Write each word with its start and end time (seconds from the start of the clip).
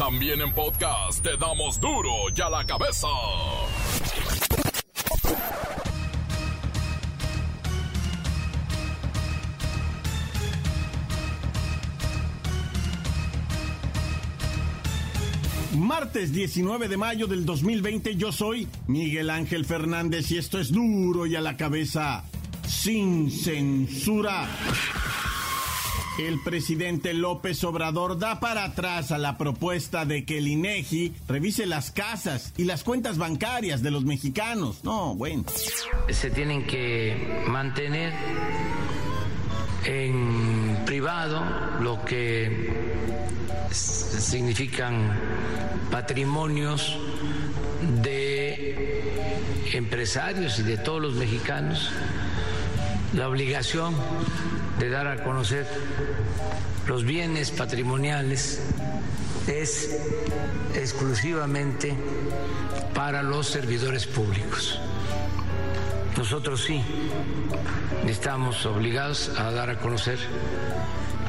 También 0.00 0.40
en 0.40 0.50
podcast 0.54 1.22
te 1.22 1.36
damos 1.36 1.78
duro 1.78 2.10
y 2.34 2.40
a 2.40 2.48
la 2.48 2.64
cabeza. 2.64 3.06
Martes 15.76 16.32
19 16.32 16.88
de 16.88 16.96
mayo 16.96 17.26
del 17.26 17.44
2020 17.44 18.16
yo 18.16 18.32
soy 18.32 18.66
Miguel 18.86 19.28
Ángel 19.28 19.66
Fernández 19.66 20.30
y 20.30 20.38
esto 20.38 20.58
es 20.58 20.72
duro 20.72 21.26
y 21.26 21.36
a 21.36 21.42
la 21.42 21.58
cabeza 21.58 22.24
sin 22.66 23.30
censura. 23.30 24.48
El 26.20 26.38
presidente 26.38 27.14
López 27.14 27.64
Obrador 27.64 28.18
da 28.18 28.40
para 28.40 28.64
atrás 28.64 29.10
a 29.10 29.16
la 29.16 29.38
propuesta 29.38 30.04
de 30.04 30.26
que 30.26 30.36
el 30.36 30.48
INEGI 30.48 31.14
revise 31.26 31.64
las 31.64 31.90
casas 31.90 32.52
y 32.58 32.64
las 32.64 32.84
cuentas 32.84 33.16
bancarias 33.16 33.82
de 33.82 33.90
los 33.90 34.04
mexicanos. 34.04 34.84
No, 34.84 35.14
bueno. 35.14 35.44
Se 36.10 36.28
tienen 36.28 36.66
que 36.66 37.42
mantener 37.48 38.12
en 39.86 40.76
privado 40.84 41.42
lo 41.80 42.04
que 42.04 42.70
significan 43.70 45.18
patrimonios 45.90 46.98
de 48.02 49.00
empresarios 49.72 50.58
y 50.58 50.64
de 50.64 50.76
todos 50.76 51.00
los 51.00 51.14
mexicanos, 51.14 51.90
la 53.14 53.28
obligación 53.28 53.94
de 54.78 54.88
dar 54.88 55.06
a 55.06 55.24
conocer 55.24 55.66
los 56.86 57.04
bienes 57.04 57.50
patrimoniales 57.50 58.60
es 59.46 59.96
exclusivamente 60.74 61.94
para 62.94 63.22
los 63.22 63.46
servidores 63.46 64.06
públicos. 64.06 64.80
Nosotros 66.16 66.64
sí 66.64 66.82
estamos 68.06 68.66
obligados 68.66 69.30
a 69.38 69.50
dar 69.50 69.70
a 69.70 69.78
conocer 69.78 70.18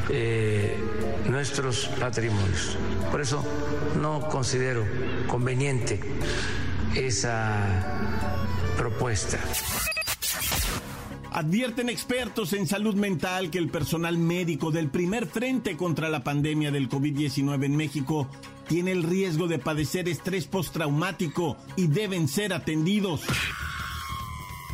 eh, 0.09 0.77
nuestros 1.25 1.89
patrimonios. 1.99 2.77
Por 3.09 3.21
eso 3.21 3.43
no 4.01 4.19
considero 4.29 4.85
conveniente 5.27 5.99
esa 6.95 7.85
propuesta. 8.77 9.39
Advierten 11.33 11.87
expertos 11.87 12.51
en 12.51 12.67
salud 12.67 12.95
mental 12.95 13.49
que 13.51 13.57
el 13.57 13.69
personal 13.69 14.17
médico 14.17 14.69
del 14.69 14.89
primer 14.89 15.27
frente 15.27 15.77
contra 15.77 16.09
la 16.09 16.25
pandemia 16.25 16.71
del 16.71 16.89
COVID-19 16.89 17.63
en 17.63 17.77
México 17.77 18.27
tiene 18.67 18.91
el 18.91 19.03
riesgo 19.03 19.47
de 19.47 19.57
padecer 19.57 20.09
estrés 20.09 20.45
postraumático 20.45 21.55
y 21.77 21.87
deben 21.87 22.27
ser 22.27 22.51
atendidos. 22.51 23.21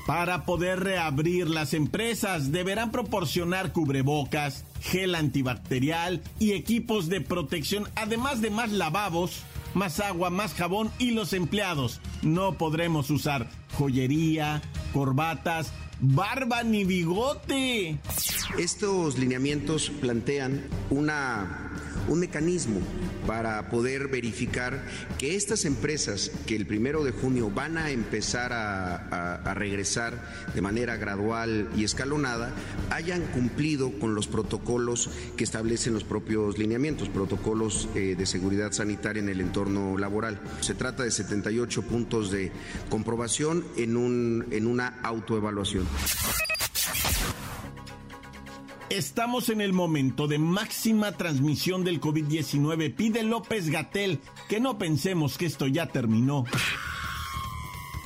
Para 0.07 0.45
poder 0.45 0.79
reabrir 0.79 1.47
las 1.47 1.75
empresas 1.75 2.51
deberán 2.51 2.89
proporcionar 2.91 3.71
cubrebocas, 3.71 4.65
gel 4.81 5.13
antibacterial 5.13 6.23
y 6.39 6.53
equipos 6.53 7.07
de 7.07 7.21
protección, 7.21 7.87
además 7.93 8.41
de 8.41 8.49
más 8.49 8.71
lavabos, 8.71 9.43
más 9.75 9.99
agua, 9.99 10.31
más 10.31 10.55
jabón 10.55 10.89
y 10.97 11.11
los 11.11 11.33
empleados 11.33 12.01
no 12.23 12.53
podremos 12.53 13.11
usar 13.11 13.47
joyería, 13.77 14.61
corbatas, 14.91 15.71
barba 15.99 16.63
ni 16.63 16.85
bigote. 16.85 17.97
Estos 18.57 19.17
lineamientos 19.17 19.89
plantean 19.89 20.63
una, 20.89 21.66
un 22.07 22.19
mecanismo 22.19 22.81
para 23.25 23.69
poder 23.69 24.07
verificar 24.07 24.83
que 25.17 25.35
estas 25.35 25.65
empresas 25.65 26.31
que 26.45 26.55
el 26.55 26.65
primero 26.65 27.03
de 27.03 27.11
junio 27.11 27.51
van 27.51 27.77
a 27.77 27.91
empezar 27.91 28.51
a, 28.53 29.53
regresar 29.53 30.21
de 30.53 30.61
manera 30.61 30.97
gradual 30.97 31.69
y 31.75 31.83
escalonada 31.83 32.53
hayan 32.89 33.21
cumplido 33.27 33.91
con 33.99 34.13
los 34.13 34.27
protocolos 34.27 35.09
que 35.35 35.43
establecen 35.43 35.93
los 35.93 36.03
propios 36.03 36.57
lineamientos, 36.57 37.09
protocolos 37.09 37.89
eh, 37.95 38.15
de 38.17 38.25
seguridad 38.25 38.71
sanitaria 38.71 39.21
en 39.21 39.29
el 39.29 39.41
entorno 39.41 39.97
laboral. 39.97 40.39
Se 40.61 40.75
trata 40.75 41.03
de 41.03 41.11
78 41.11 41.81
puntos 41.83 42.31
de 42.31 42.51
comprobación 42.89 43.65
en, 43.77 43.97
un, 43.97 44.45
en 44.51 44.67
una 44.67 44.99
autoevaluación. 45.03 45.85
Estamos 48.89 49.49
en 49.49 49.59
el 49.59 49.73
momento 49.73 50.27
de 50.27 50.39
máxima 50.39 51.11
transmisión 51.11 51.83
del 51.83 51.99
COVID-19. 51.99 52.95
Pide 52.95 53.21
López 53.21 53.69
Gatel 53.69 54.19
que 54.47 54.61
no 54.61 54.77
pensemos 54.77 55.37
que 55.37 55.45
esto 55.45 55.67
ya 55.67 55.87
terminó. 55.87 56.45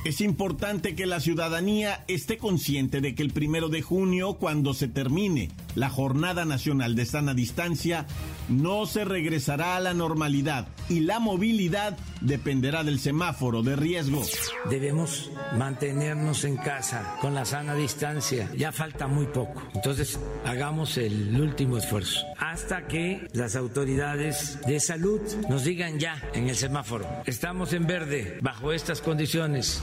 Es 0.04 0.20
importante 0.20 0.96
que 0.96 1.06
la 1.06 1.20
ciudadanía 1.20 2.04
esté 2.08 2.36
consciente 2.36 3.00
de 3.00 3.14
que 3.14 3.22
el 3.22 3.32
primero 3.32 3.68
de 3.68 3.82
junio, 3.82 4.34
cuando 4.34 4.74
se 4.74 4.88
termine 4.88 5.52
la 5.76 5.88
Jornada 5.88 6.44
Nacional 6.44 6.96
de 6.96 7.06
Sana 7.06 7.32
Distancia, 7.32 8.08
no 8.48 8.86
se 8.86 9.04
regresará 9.04 9.76
a 9.76 9.80
la 9.80 9.94
normalidad 9.94 10.68
y 10.88 11.00
la 11.00 11.18
movilidad 11.18 11.96
dependerá 12.20 12.84
del 12.84 12.98
semáforo 12.98 13.62
de 13.62 13.76
riesgo. 13.76 14.22
Debemos 14.70 15.30
mantenernos 15.56 16.44
en 16.44 16.56
casa 16.56 17.16
con 17.20 17.34
la 17.34 17.44
sana 17.44 17.74
distancia. 17.74 18.50
Ya 18.56 18.72
falta 18.72 19.06
muy 19.06 19.26
poco. 19.26 19.62
Entonces, 19.74 20.18
hagamos 20.44 20.96
el 20.98 21.40
último 21.40 21.78
esfuerzo 21.78 22.20
hasta 22.38 22.86
que 22.86 23.28
las 23.32 23.56
autoridades 23.56 24.58
de 24.66 24.80
salud 24.80 25.20
nos 25.48 25.64
digan 25.64 25.98
ya 25.98 26.22
en 26.34 26.48
el 26.48 26.56
semáforo. 26.56 27.06
Estamos 27.24 27.72
en 27.72 27.86
verde 27.86 28.38
bajo 28.42 28.72
estas 28.72 29.00
condiciones. 29.00 29.82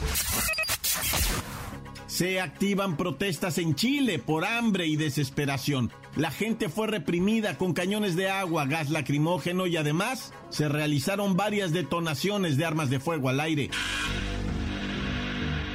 Se 2.20 2.38
activan 2.38 2.98
protestas 2.98 3.56
en 3.56 3.74
Chile 3.74 4.18
por 4.18 4.44
hambre 4.44 4.86
y 4.86 4.96
desesperación. 4.96 5.90
La 6.16 6.30
gente 6.30 6.68
fue 6.68 6.86
reprimida 6.86 7.56
con 7.56 7.72
cañones 7.72 8.14
de 8.14 8.28
agua, 8.28 8.66
gas 8.66 8.90
lacrimógeno 8.90 9.66
y 9.66 9.78
además 9.78 10.34
se 10.50 10.68
realizaron 10.68 11.34
varias 11.34 11.72
detonaciones 11.72 12.58
de 12.58 12.66
armas 12.66 12.90
de 12.90 13.00
fuego 13.00 13.30
al 13.30 13.40
aire. 13.40 13.70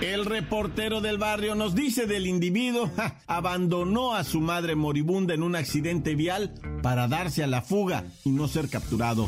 El 0.02 0.24
reportero 0.26 1.02
del 1.02 1.18
barrio 1.18 1.56
nos 1.56 1.74
dice 1.74 2.06
del 2.06 2.28
individuo, 2.28 2.92
abandonó 3.26 4.14
a 4.14 4.24
su 4.24 4.40
madre 4.40 4.76
moribunda 4.76 5.34
en 5.34 5.42
un 5.42 5.56
accidente 5.56 6.14
vial 6.14 6.54
para 6.84 7.08
darse 7.08 7.44
a 7.44 7.48
la 7.48 7.64
fuga 7.64 8.04
y 8.24 8.30
no 8.30 8.48
ser 8.48 8.70
capturado. 8.70 9.28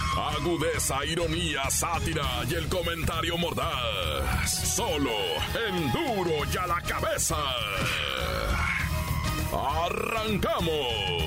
Agudeza, 0.17 1.05
ironía, 1.05 1.69
sátira 1.69 2.43
y 2.49 2.55
el 2.55 2.67
comentario 2.67 3.37
mordaz. 3.37 4.75
Solo 4.75 5.09
en 5.67 5.91
duro 5.91 6.31
y 6.53 6.57
a 6.57 6.67
la 6.67 6.81
cabeza. 6.81 7.37
¡Arrancamos! 9.53 11.21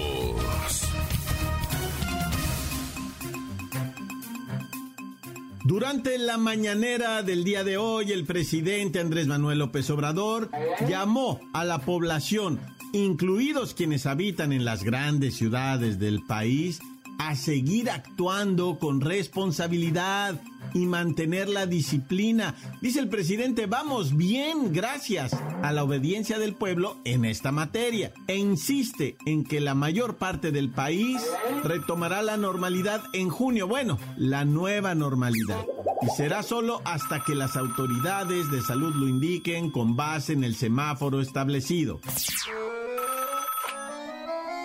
Durante 5.65 6.19
la 6.19 6.37
mañanera 6.37 7.23
del 7.23 7.43
día 7.43 7.65
de 7.65 7.79
hoy, 7.79 8.13
el 8.13 8.27
presidente 8.27 9.01
Andrés 9.01 9.27
Manuel 9.27 9.61
López 9.61 9.89
Obrador 9.89 10.51
llamó 10.87 11.41
a 11.55 11.65
la 11.65 11.79
población, 11.79 12.61
incluidos 12.93 13.73
quienes 13.73 14.05
habitan 14.05 14.53
en 14.53 14.67
las 14.67 14.85
grandes 14.85 15.37
ciudades 15.37 15.99
del 15.99 16.23
país, 16.23 16.81
a 17.19 17.35
seguir 17.37 17.91
actuando 17.91 18.79
con 18.79 19.01
responsabilidad 19.01 20.41
y 20.75 20.87
mantener 20.87 21.49
la 21.49 21.67
disciplina. 21.67 22.55
Dice 22.81 22.99
el 22.99 23.09
presidente, 23.09 23.67
vamos 23.67 24.17
bien 24.17 24.73
gracias 24.73 25.33
a 25.63 25.73
la 25.73 25.85
obediencia 25.85 26.39
del 26.39 26.55
pueblo 26.55 26.99
en 27.05 27.25
esta 27.25 27.53
materia. 27.53 28.13
E 28.27 28.37
insiste 28.37 29.17
en 29.25 29.45
que 29.45 29.61
la 29.61 29.75
mayor 29.75 30.17
parte 30.17 30.51
del 30.51 30.71
país 30.71 31.23
retomará 31.63 32.23
la 32.23 32.37
normalidad 32.37 33.03
en 33.13 33.31
junio. 33.31 33.69
Bueno, 33.69 33.99
la 34.17 34.45
nueva 34.45 34.95
normalidad. 34.95 35.65
Y 36.03 36.07
será 36.17 36.43
solo 36.43 36.83
hasta 36.85 37.23
que 37.25 37.35
las 37.35 37.57
autoridades 37.57 38.51
de 38.51 38.61
salud 38.61 38.95
lo 38.95 39.09
indiquen 39.09 39.71
con 39.71 39.97
base 39.97 40.33
en 40.33 40.45
el 40.45 40.57
semáforo 40.57 41.21
establecido. 41.21 42.01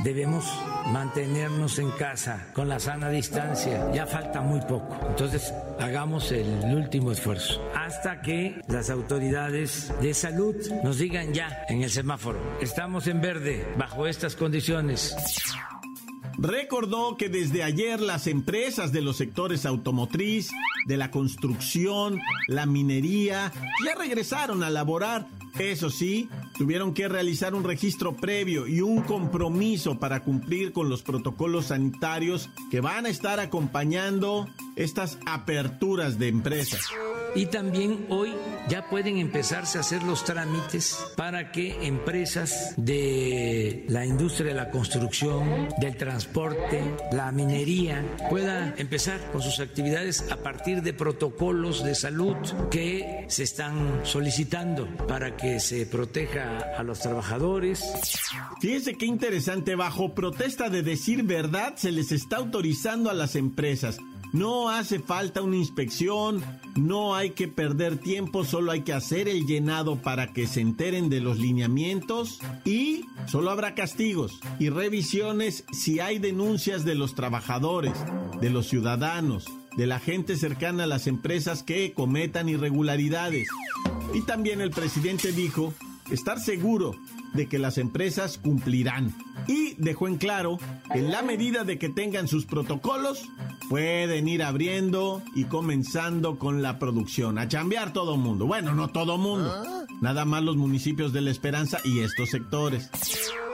Debemos 0.04 0.46
mantenernos 0.88 1.80
en 1.80 1.92
casa 1.92 2.48
con 2.54 2.70
la 2.70 2.80
sana 2.80 3.10
distancia. 3.10 3.92
Ya 3.94 4.06
falta 4.06 4.42
muy 4.42 4.62
poco. 4.62 4.98
Entonces, 5.08 5.54
hagamos 5.80 6.32
el 6.32 6.48
último 6.76 7.12
esfuerzo 7.12 7.62
hasta 7.76 8.22
que 8.22 8.62
las 8.68 8.90
autoridades 8.90 9.92
de 10.02 10.14
salud 10.14 10.56
nos 10.84 10.98
digan 10.98 11.34
ya 11.34 11.66
en 11.70 11.84
el 11.84 11.90
semáforo, 11.90 12.40
estamos 12.62 13.08
en 13.08 13.22
verde 13.22 13.68
bajo 13.78 14.08
estas 14.08 14.36
condiciones. 14.36 15.16
Recordó 16.38 17.18
que 17.18 17.28
desde 17.28 17.64
ayer 17.64 18.00
las 18.00 18.26
empresas 18.28 18.94
de 18.94 19.02
los 19.02 19.18
sectores 19.18 19.66
automotriz, 19.66 20.52
de 20.86 20.96
la 20.96 21.12
construcción, 21.12 22.22
la 22.48 22.66
minería, 22.66 23.52
ya 23.86 23.96
regresaron 23.96 24.64
a 24.64 24.70
laborar 24.70 25.28
eso 25.58 25.90
sí, 25.90 26.30
tuvieron 26.60 26.94
que 26.94 27.08
realizar 27.08 27.56
un 27.56 27.64
registro 27.64 28.18
previo 28.18 28.68
y 28.68 28.82
un 28.82 29.02
compromiso 29.04 29.98
para 29.98 30.24
cumplir 30.24 30.74
con 30.74 30.90
los 30.90 31.02
protocolos 31.04 31.68
sanitarios 31.68 32.50
que 32.70 32.82
van 32.82 33.06
a 33.06 33.10
estar 33.10 33.40
acompañando 33.40 34.46
estas 34.76 35.18
aperturas 35.26 36.20
de 36.20 36.28
empresas. 36.28 36.82
Y 37.36 37.46
también 37.48 38.06
hoy 38.10 38.36
ya 38.68 38.88
pueden 38.90 39.18
empezarse 39.18 39.78
a 39.78 39.82
hacer 39.82 40.04
los 40.04 40.24
trámites 40.26 40.98
para 41.16 41.52
que 41.52 41.86
empresas 41.86 42.74
de 42.78 43.86
la 43.88 44.06
industria 44.06 44.50
de 44.50 44.54
la 44.54 44.70
construcción, 44.70 45.70
del 45.80 45.96
transporte, 45.98 46.82
la 47.12 47.32
minería, 47.32 48.04
puedan 48.30 48.74
empezar 48.78 49.20
con 49.32 49.42
sus 49.42 49.60
actividades 49.60 50.32
a 50.32 50.38
partir 50.38 50.82
de 50.82 50.94
protocolos 50.94 51.84
de 51.84 51.96
salud 51.96 52.36
que 52.70 53.26
se 53.28 53.44
están 53.44 54.02
solicitando 54.04 54.88
para 55.08 55.36
que 55.36 55.60
se 55.60 55.86
proteja 55.86 56.60
a 56.78 56.84
los 56.84 57.00
trabajadores. 57.00 57.84
Fíjense 58.62 58.96
qué 58.96 59.06
interesante, 59.06 59.76
bajo 59.76 60.14
protesta 60.14 60.70
de 60.70 60.84
decir 60.84 61.24
verdad, 61.24 61.76
se 61.76 61.92
les 61.92 62.12
está 62.12 62.38
autorizando 62.38 63.10
a 63.10 63.14
las 63.14 63.36
empresas 63.36 63.98
no 64.32 64.70
hace 64.70 65.00
falta 65.00 65.42
una 65.42 65.56
inspección, 65.56 66.44
no 66.76 67.16
hay 67.16 67.32
que 67.32 67.48
perder 67.48 67.98
tiempo, 67.98 68.46
solo 68.46 68.72
hay 68.72 68.82
que 68.82 68.94
hacer 68.94 69.28
el 69.28 69.46
llenado 69.46 69.98
para 69.98 70.34
que 70.34 70.48
se 70.48 70.62
enteren 70.62 71.10
de 71.10 71.20
los 71.20 71.40
lineamientos 71.40 72.40
y 72.66 73.06
solo 73.28 73.50
habrá 73.52 73.76
castigos 73.76 74.40
y 74.60 74.70
revisiones 74.70 75.66
si 75.72 76.00
hay 76.00 76.20
denuncias 76.20 76.86
de 76.86 76.96
los 76.96 77.16
trabajadores, 77.16 77.94
de 78.42 78.50
los 78.50 78.68
ciudadanos, 78.68 79.46
de 79.76 79.88
la 79.88 80.00
gente 80.00 80.38
cercana 80.38 80.84
a 80.84 80.88
las 80.88 81.08
empresas 81.08 81.64
que 81.64 81.94
cometan 81.94 82.50
irregularidades. 82.50 83.48
Y 84.14 84.22
también 84.22 84.62
el 84.62 84.72
presidente 84.72 85.32
dijo 85.32 85.74
estar 86.12 86.40
seguro 86.40 86.96
de 87.34 87.48
que 87.48 87.60
las 87.60 87.78
empresas 87.78 88.38
cumplirán 88.38 89.16
y 89.48 89.76
dejó 89.78 90.08
en 90.08 90.18
claro 90.18 90.58
que 90.92 91.00
en 91.00 91.12
la 91.12 91.22
medida 91.22 91.64
de 91.64 91.78
que 91.78 91.90
tengan 91.90 92.28
sus 92.28 92.46
protocolos, 92.46 93.30
pueden 93.70 94.28
ir 94.28 94.44
abriendo 94.44 95.22
y 95.36 95.46
comenzando 95.46 96.38
con 96.38 96.62
la 96.62 96.80
producción, 96.80 97.38
a 97.38 97.48
chambear 97.48 97.94
todo 97.94 98.18
mundo. 98.18 98.46
Bueno, 98.46 98.74
no 98.74 98.90
todo 98.90 99.18
mundo, 99.18 99.52
ah. 99.52 99.86
nada 100.02 100.26
más 100.26 100.44
los 100.44 100.58
municipios 100.58 101.14
de 101.14 101.22
La 101.22 101.32
Esperanza 101.32 101.80
y 101.84 102.00
estos 102.00 102.30
sectores. 102.30 102.90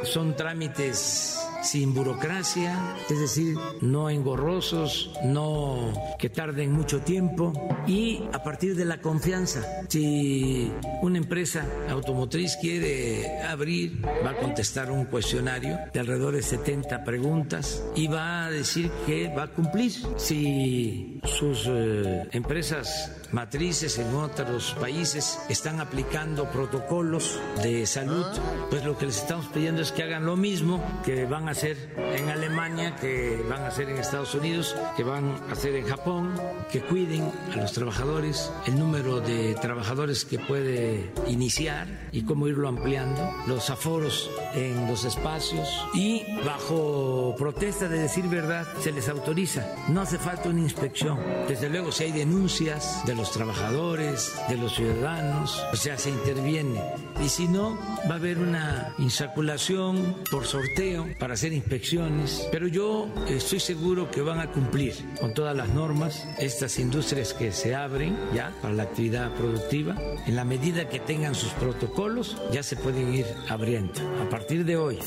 Son 0.03 0.35
trámites 0.35 1.44
sin 1.65 1.93
burocracia, 1.93 2.95
es 3.09 3.19
decir, 3.19 3.57
no 3.81 4.09
engorrosos, 4.09 5.11
no 5.23 5.91
que 6.19 6.29
tarden 6.29 6.71
mucho 6.71 7.01
tiempo 7.01 7.53
y 7.87 8.23
a 8.31 8.43
partir 8.43 8.75
de 8.75 8.85
la 8.85 9.01
confianza. 9.01 9.63
Si 9.89 10.71
una 11.01 11.17
empresa 11.17 11.65
automotriz 11.89 12.55
quiere 12.57 13.41
abrir, 13.41 14.05
va 14.25 14.31
a 14.31 14.37
contestar 14.37 14.91
un 14.91 15.05
cuestionario 15.05 15.79
de 15.91 15.99
alrededor 15.99 16.35
de 16.35 16.43
70 16.43 17.03
preguntas 17.03 17.83
y 17.95 18.07
va 18.07 18.45
a 18.45 18.51
decir 18.51 18.91
que 19.05 19.27
va 19.29 19.43
a 19.43 19.47
cumplir. 19.47 19.91
Si 20.17 21.19
sus 21.23 21.65
eh, 21.67 22.27
empresas 22.31 23.11
matrices 23.31 23.97
en 23.97 24.13
otros 24.15 24.75
países 24.79 25.39
están 25.49 25.79
aplicando 25.79 26.49
protocolos 26.51 27.39
de 27.63 27.85
salud, 27.85 28.25
pues 28.69 28.85
lo 28.85 28.97
que 28.97 29.07
les 29.07 29.17
estamos 29.17 29.47
pidiendo 29.47 29.81
es 29.81 29.91
que 29.91 30.03
hagan 30.03 30.25
lo 30.25 30.37
mismo 30.37 30.83
que 31.03 31.25
van 31.25 31.49
a 31.49 31.54
hacer 31.55 31.77
en 31.97 32.29
Alemania, 32.29 32.97
que 32.97 33.41
van 33.49 33.61
a 33.61 33.67
hacer 33.67 33.89
en 33.89 33.97
Estados 33.97 34.35
Unidos, 34.35 34.75
que 34.97 35.03
van 35.03 35.41
a 35.47 35.53
hacer 35.53 35.73
en 35.75 35.87
Japón, 35.87 36.33
que 36.69 36.81
cuiden 36.81 37.31
a 37.53 37.55
los 37.55 37.71
trabajadores, 37.71 38.51
el 38.67 38.77
número 38.77 39.21
de 39.21 39.55
trabajadores 39.61 40.25
que 40.25 40.37
puede 40.37 41.13
iniciar 41.27 41.87
y 42.11 42.23
cómo 42.23 42.49
irlo 42.49 42.67
ampliando, 42.67 43.31
los 43.47 43.69
aforos 43.69 44.29
en 44.53 44.85
los 44.87 45.05
espacios 45.05 45.69
y 45.93 46.23
bajo 46.45 47.35
protesta 47.37 47.87
de 47.87 47.99
decir 47.99 48.27
verdad 48.27 48.67
se 48.81 48.91
les 48.91 49.07
autoriza. 49.07 49.65
No 49.87 50.01
hace 50.01 50.17
falta 50.17 50.49
una 50.49 50.59
inspección. 50.59 51.17
Desde 51.47 51.69
luego 51.69 51.93
si 51.93 52.03
hay 52.03 52.11
denuncias 52.11 53.01
de 53.05 53.15
los 53.15 53.31
trabajadores, 53.31 54.35
de 54.49 54.57
los 54.57 54.75
ciudadanos, 54.75 55.63
o 55.71 55.77
sea, 55.77 55.97
se 55.97 56.09
interviene. 56.09 56.81
Y 57.23 57.29
si 57.29 57.47
no, 57.47 57.77
va 58.09 58.15
a 58.15 58.17
haber 58.17 58.39
una 58.39 58.93
insaculación 58.97 60.17
por 60.29 60.45
sorteo 60.45 61.07
para 61.17 61.35
hacer 61.35 61.44
inspecciones, 61.53 62.47
pero 62.51 62.67
yo 62.67 63.07
estoy 63.27 63.59
seguro 63.59 64.09
que 64.11 64.21
van 64.21 64.39
a 64.39 64.51
cumplir 64.51 64.93
con 65.19 65.33
todas 65.33 65.55
las 65.55 65.69
normas 65.69 66.25
estas 66.39 66.79
industrias 66.79 67.33
que 67.33 67.51
se 67.51 67.75
abren 67.75 68.17
ya 68.33 68.53
para 68.61 68.73
la 68.73 68.83
actividad 68.83 69.33
productiva. 69.35 69.95
En 70.25 70.35
la 70.35 70.45
medida 70.45 70.89
que 70.89 70.99
tengan 70.99 71.35
sus 71.35 71.51
protocolos, 71.53 72.37
ya 72.51 72.63
se 72.63 72.75
pueden 72.75 73.13
ir 73.13 73.25
abriendo 73.49 73.93
a 74.21 74.29
partir 74.29 74.65
de 74.65 74.77
hoy. 74.77 74.99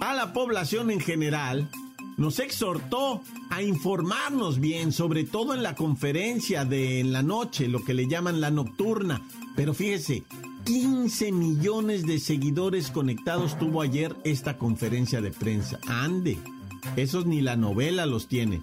A 0.00 0.14
la 0.14 0.32
población 0.32 0.90
en 0.90 1.00
general, 1.00 1.68
nos 2.16 2.38
exhortó 2.38 3.22
a 3.50 3.62
informarnos 3.62 4.60
bien, 4.60 4.92
sobre 4.92 5.24
todo 5.24 5.54
en 5.54 5.62
la 5.62 5.74
conferencia 5.74 6.64
de 6.64 7.00
en 7.00 7.12
la 7.12 7.22
noche, 7.22 7.68
lo 7.68 7.84
que 7.84 7.94
le 7.94 8.06
llaman 8.06 8.40
la 8.40 8.50
nocturna. 8.50 9.22
Pero 9.56 9.74
fíjese, 9.74 10.24
15 10.64 11.32
millones 11.32 12.06
de 12.06 12.18
seguidores 12.18 12.90
conectados 12.90 13.58
tuvo 13.58 13.82
ayer 13.82 14.14
esta 14.24 14.58
conferencia 14.58 15.20
de 15.20 15.30
prensa. 15.30 15.78
Ande, 15.88 16.38
esos 16.96 17.26
ni 17.26 17.40
la 17.40 17.56
novela 17.56 18.06
los 18.06 18.28
tiene. 18.28 18.60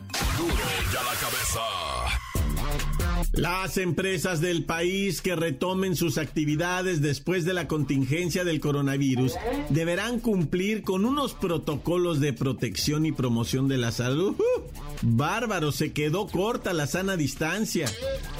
Las 3.33 3.77
empresas 3.77 4.41
del 4.41 4.65
país 4.65 5.21
que 5.21 5.35
retomen 5.35 5.95
sus 5.95 6.17
actividades 6.17 7.01
después 7.01 7.45
de 7.45 7.53
la 7.53 7.67
contingencia 7.67 8.43
del 8.43 8.59
coronavirus 8.59 9.35
deberán 9.69 10.19
cumplir 10.19 10.83
con 10.83 11.05
unos 11.05 11.33
protocolos 11.33 12.19
de 12.19 12.33
protección 12.33 13.05
y 13.05 13.11
promoción 13.11 13.67
de 13.67 13.77
la 13.77 13.91
salud. 13.91 14.35
¡Uh! 14.39 14.89
bárbaro, 15.01 15.71
se 15.71 15.93
quedó 15.93 16.27
corta 16.27 16.73
la 16.73 16.87
sana 16.87 17.15
distancia. 17.17 17.89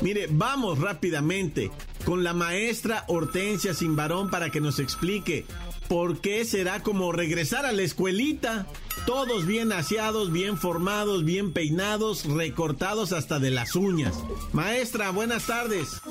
Mire, 0.02 0.28
vamos 0.30 0.80
rápidamente 0.80 1.72
con 2.10 2.24
la 2.24 2.34
maestra 2.34 3.04
Hortensia 3.06 3.76
Simbarón 3.76 4.32
para 4.32 4.50
que 4.50 4.60
nos 4.60 4.80
explique 4.80 5.46
por 5.88 6.22
qué 6.22 6.44
será 6.44 6.82
como 6.82 7.12
regresar 7.12 7.68
a 7.68 7.72
la 7.72 7.84
escuelita. 7.84 8.66
Todos 9.06 9.46
bien 9.46 9.72
aseados, 9.72 10.32
bien 10.32 10.58
formados, 10.58 11.24
bien 11.24 11.54
peinados, 11.54 12.26
recortados 12.26 13.14
hasta 13.14 13.38
de 13.38 13.52
las 13.52 13.76
uñas. 13.76 14.16
Maestra, 14.54 15.12
buenas 15.12 15.46
tardes. 15.46 16.02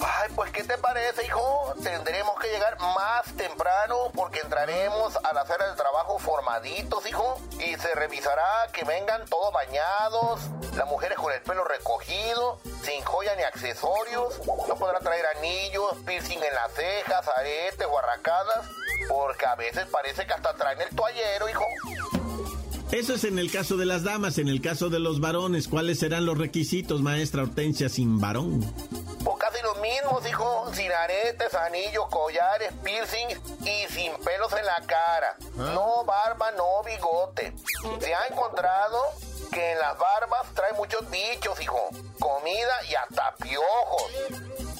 Ay, 0.00 0.32
pues 0.34 0.50
¿qué 0.50 0.64
te 0.64 0.76
parece, 0.78 1.24
hijo? 1.24 1.74
Tendremos 1.80 2.34
que 2.40 2.48
llegar 2.48 2.76
más 2.80 3.32
temprano 3.36 4.10
porque 4.16 4.40
entraremos 4.40 5.16
a 5.22 5.32
la 5.32 5.42
hacer 5.42 5.58
el 5.70 5.76
trabajo 5.76 6.18
formaditos, 6.18 7.06
hijo. 7.08 7.40
Y 7.60 7.76
se 7.76 7.94
revisará 7.94 8.68
que 8.72 8.84
vengan 8.84 9.24
todos 9.26 9.54
bañados, 9.54 10.40
las 10.76 10.88
mujeres 10.88 11.18
con 11.18 11.32
el 11.32 11.40
pelo 11.42 11.62
recogido, 11.62 12.58
accesorios. 13.44 14.40
No 14.68 14.76
podrán 14.76 15.02
traer 15.02 15.24
anillos, 15.36 15.96
piercing 16.06 16.38
en 16.38 16.54
las 16.54 16.72
cejas, 16.72 17.28
aretes 17.36 17.86
o 17.86 17.98
arracadas, 17.98 18.66
porque 19.08 19.46
a 19.46 19.54
veces 19.54 19.86
parece 19.90 20.26
que 20.26 20.32
hasta 20.32 20.54
traen 20.54 20.80
el 20.80 20.94
toallero, 20.94 21.48
hijo. 21.48 21.64
Eso 22.92 23.14
es 23.14 23.24
en 23.24 23.40
el 23.40 23.50
caso 23.50 23.76
de 23.76 23.86
las 23.86 24.04
damas, 24.04 24.38
en 24.38 24.48
el 24.48 24.60
caso 24.60 24.88
de 24.88 25.00
los 25.00 25.18
varones, 25.18 25.66
¿cuáles 25.66 25.98
serán 25.98 26.26
los 26.26 26.38
requisitos, 26.38 27.00
maestra 27.00 27.42
Hortensia, 27.42 27.88
sin 27.88 28.20
varón? 28.20 28.60
Pues 29.24 29.36
casi 29.38 29.60
los 29.62 29.80
mismos, 29.80 30.24
hijo, 30.28 30.70
sin 30.72 30.92
aretes, 30.92 31.54
anillos, 31.54 32.06
collares, 32.08 32.72
piercings 32.84 33.40
y 33.62 33.92
sin 33.92 34.12
pelos 34.22 34.52
en 34.52 34.64
la 34.64 34.80
cara. 34.86 35.36
¿Ah? 35.58 35.72
No 35.74 36.04
barba, 36.04 36.52
no 36.52 36.84
bigote. 36.84 37.52
Se 38.00 38.14
ha 38.14 38.26
encontrado 38.30 38.98
que 39.50 39.72
en 39.72 39.78
las 39.78 39.98
barbas 39.98 40.54
trae 40.54 40.72
muchos 40.74 41.10
bichos, 41.10 41.60
hijo. 41.60 41.88
Comida 42.18 42.74
y 42.88 42.94
hasta 42.94 43.34
piojos. 43.36 44.12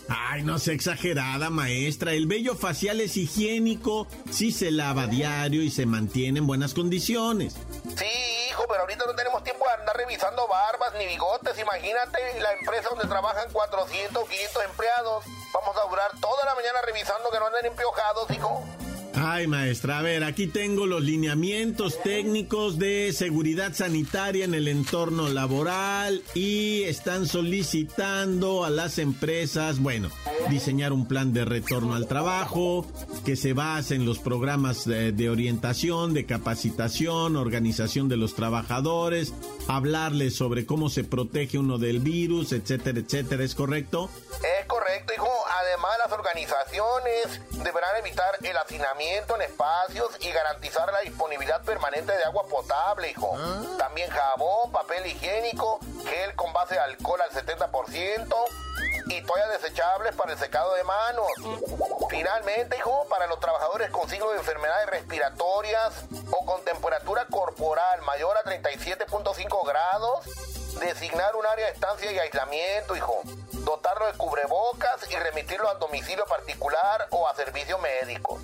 Ay, 0.09 0.43
no 0.43 0.59
sea 0.59 0.75
exagerada, 0.75 1.50
maestra. 1.50 2.12
El 2.12 2.26
vello 2.26 2.55
facial 2.55 3.00
es 3.00 3.17
higiénico, 3.17 4.07
sí 4.31 4.53
se 4.53 4.71
lava 4.71 5.07
diario 5.07 5.62
y 5.62 5.71
se 5.71 5.87
mantiene 5.87 6.41
en 6.41 6.47
buenas 6.47 6.75
condiciones. 6.75 7.55
Sí, 7.97 8.07
hijo, 8.50 8.64
pero 8.69 8.83
ahorita 8.83 9.05
no 9.07 9.14
tenemos 9.14 9.43
tiempo 9.45 9.64
de 9.67 9.81
andar 9.81 9.97
revisando 9.97 10.47
barbas 10.47 10.93
ni 10.99 11.07
bigotes. 11.07 11.59
Imagínate 11.59 12.19
la 12.41 12.53
empresa 12.53 12.88
donde 12.91 13.09
trabajan 13.09 13.50
400 13.53 14.23
o 14.23 14.26
500 14.26 14.64
empleados. 14.64 15.25
Vamos 15.53 15.76
a 15.76 15.88
durar 15.88 16.11
toda 16.21 16.45
la 16.45 16.55
mañana 16.55 16.79
revisando 16.85 17.31
que 17.31 17.38
no 17.38 17.47
anden 17.47 17.67
empiojados, 17.67 18.31
hijo. 18.31 18.64
Ay, 19.16 19.47
maestra, 19.47 20.00
a 20.00 20.02
ver, 20.02 20.25
aquí 20.25 20.49
tengo 20.49 20.87
los 20.87 21.00
lineamientos 21.02 22.02
técnicos 22.02 22.80
de 22.80 23.12
seguridad 23.12 23.73
sanitaria 23.73 24.44
en 24.44 24.54
el 24.54 24.66
entorno 24.66 25.28
laboral 25.28 26.21
y 26.35 26.83
están 26.83 27.28
solicitando 27.28 28.64
a 28.64 28.71
las 28.71 28.99
empresas, 28.99 29.78
bueno, 29.78 30.11
diseñar 30.50 30.92
un 30.92 31.06
plan 31.06 31.33
de 31.33 31.44
retorno 31.44 31.94
al 31.94 32.09
trabajo 32.09 32.87
que 33.25 33.37
se 33.37 33.52
base 33.52 33.94
en 33.94 34.04
los 34.04 34.18
programas 34.18 34.85
de, 34.85 35.12
de 35.12 35.30
orientación, 35.30 36.12
de 36.12 36.26
capacitación, 36.26 37.37
organización 37.37 38.09
de 38.09 38.16
los 38.16 38.35
trabajadores, 38.35 39.33
hablarles 39.68 40.35
sobre 40.35 40.66
cómo 40.66 40.90
se 40.90 41.04
protege 41.04 41.56
uno 41.59 41.78
del 41.78 42.00
virus, 42.00 42.52
etcétera, 42.52 42.99
etcétera, 42.99 43.44
¿es 43.44 43.54
correcto? 43.54 44.11
Es 44.61 44.66
correcto, 44.66 44.84
hijo. 45.15 45.31
Además, 45.61 45.99
las 45.99 46.13
organizaciones 46.13 47.41
deberán 47.63 47.97
evitar 47.97 48.37
el 48.43 48.57
hacinamiento 48.57 49.37
en 49.37 49.43
espacios 49.43 50.11
y 50.21 50.31
garantizar 50.31 50.93
la 50.93 51.01
disponibilidad 51.01 51.63
permanente 51.63 52.17
de 52.17 52.25
agua 52.25 52.45
potable, 52.49 53.11
hijo. 53.11 53.37
También 53.79 54.11
jabón, 54.11 54.73
papel 54.73 55.07
higiénico, 55.07 55.81
gel 56.09 56.35
con 56.35 56.53
base 56.53 56.75
de 56.75 56.81
alcohol 56.81 57.21
al 57.21 57.31
70% 57.31 58.35
y 59.07 59.23
toallas 59.23 59.61
desechables 59.61 60.15
para 60.15 60.33
el 60.33 60.39
secado 60.39 60.75
de 60.75 60.85
manos. 60.85 61.27
Finalmente, 62.09 62.77
hijo, 62.77 63.07
para 63.09 63.27
los 63.27 63.41
trabajadores 63.41 63.91
con 63.91 64.09
signos 64.09 64.33
de 64.33 64.39
enfermedades 64.39 64.89
respiratorias 64.89 66.05
o 66.31 66.45
con 66.47 66.65
temperatura 66.65 67.27
corporal 67.27 68.03
mayor 68.03 68.37
a 68.37 68.43
37.5 68.43 69.67
grados, 69.67 70.25
designar 70.81 71.35
un 71.37 71.47
área 71.47 71.66
de 71.66 71.73
estancia 71.73 72.12
y 72.12 72.19
aislamiento, 72.19 72.97
hijo. 72.97 73.23
Dotarlo 73.52 74.07
de 74.07 74.12
cubrebocas 74.14 75.11
y 75.11 75.16
remitirlo 75.16 75.69
al 75.69 75.78
domicilio 75.78 76.25
particular 76.26 77.09
o 77.11 77.28
a 77.28 77.35
servicio 77.35 77.78
médico. 77.78 78.40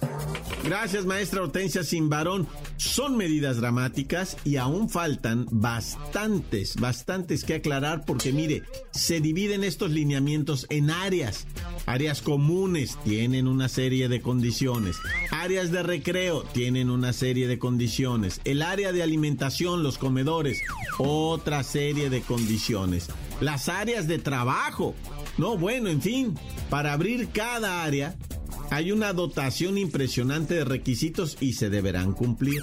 Gracias, 0.63 1.05
maestra 1.05 1.43
Hortensia 1.43 1.83
Simbarón. 1.83 2.49
Son 2.81 3.15
medidas 3.15 3.59
dramáticas 3.59 4.39
y 4.43 4.57
aún 4.57 4.89
faltan 4.89 5.47
bastantes, 5.51 6.77
bastantes 6.77 7.45
que 7.45 7.57
aclarar 7.57 8.07
porque 8.07 8.33
mire, 8.33 8.63
se 8.91 9.21
dividen 9.21 9.65
estos 9.65 9.91
lineamientos 9.91 10.67
en 10.71 10.91
áreas. 10.91 11.47
Áreas 11.85 12.23
comunes 12.23 12.97
tienen 13.05 13.49
una 13.49 13.69
serie 13.69 14.09
de 14.09 14.23
condiciones. 14.23 14.97
Áreas 15.31 15.71
de 15.71 15.83
recreo 15.83 16.43
tienen 16.55 16.89
una 16.89 17.13
serie 17.13 17.49
de 17.49 17.59
condiciones. 17.59 18.41
El 18.45 18.63
área 18.63 18.93
de 18.93 19.03
alimentación, 19.03 19.83
los 19.83 19.99
comedores, 19.99 20.63
otra 20.97 21.63
serie 21.65 22.09
de 22.09 22.23
condiciones. 22.23 23.09
Las 23.43 23.69
áreas 23.69 24.09
de 24.09 24.19
trabajo. 24.19 24.95
No, 25.37 25.59
bueno, 25.59 25.91
en 25.91 26.01
fin, 26.01 26.39
para 26.71 26.95
abrir 26.95 27.29
cada 27.29 27.85
área 27.85 28.17
hay 28.71 28.93
una 28.93 29.13
dotación 29.13 29.79
impresionante 29.79 30.55
de 30.55 30.65
requisitos 30.65 31.37
y 31.41 31.55
se 31.55 31.71
deberán 31.71 32.13
cumplir. 32.13 32.63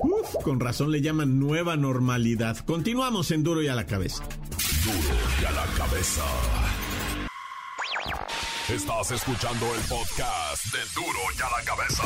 Uf, 0.00 0.42
con 0.42 0.60
razón 0.60 0.90
le 0.90 1.00
llaman 1.00 1.38
nueva 1.38 1.76
normalidad. 1.76 2.58
Continuamos 2.58 3.30
en 3.30 3.42
Duro 3.42 3.62
y 3.62 3.68
a 3.68 3.74
la 3.74 3.86
cabeza. 3.86 4.22
Duro 4.84 5.18
y 5.42 5.44
a 5.44 5.50
la 5.52 5.64
cabeza. 5.76 6.22
Estás 8.68 9.12
escuchando 9.12 9.66
el 9.74 9.80
podcast 9.82 10.64
de 10.72 10.78
Duro 10.94 11.18
y 11.38 11.40
a 11.40 11.58
la 11.58 11.64
cabeza. 11.64 12.02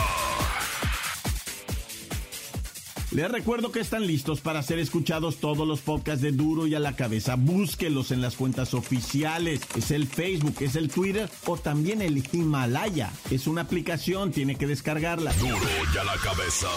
Les 3.13 3.29
recuerdo 3.29 3.73
que 3.73 3.81
están 3.81 4.07
listos 4.07 4.41
para 4.41 4.63
ser 4.63 4.79
escuchados 4.79 5.39
todos 5.39 5.67
los 5.67 5.81
podcasts 5.81 6.23
de 6.23 6.31
Duro 6.31 6.69
y 6.69 6.77
a 6.77 6.79
la 6.79 6.95
cabeza. 6.95 7.35
Búsquelos 7.35 8.13
en 8.13 8.21
las 8.21 8.37
cuentas 8.37 8.73
oficiales. 8.73 9.63
Es 9.77 9.91
el 9.91 10.07
Facebook, 10.07 10.55
es 10.61 10.77
el 10.77 10.89
Twitter 10.89 11.29
o 11.47 11.57
también 11.57 12.03
el 12.03 12.23
Himalaya. 12.33 13.11
Es 13.31 13.49
una 13.49 13.63
aplicación, 13.63 14.31
tiene 14.31 14.55
que 14.55 14.69
descargarla. 14.69 15.33
Duro 15.35 15.59
y 15.93 15.99
a 15.99 16.05
la 16.05 16.17
cabeza. 16.19 16.69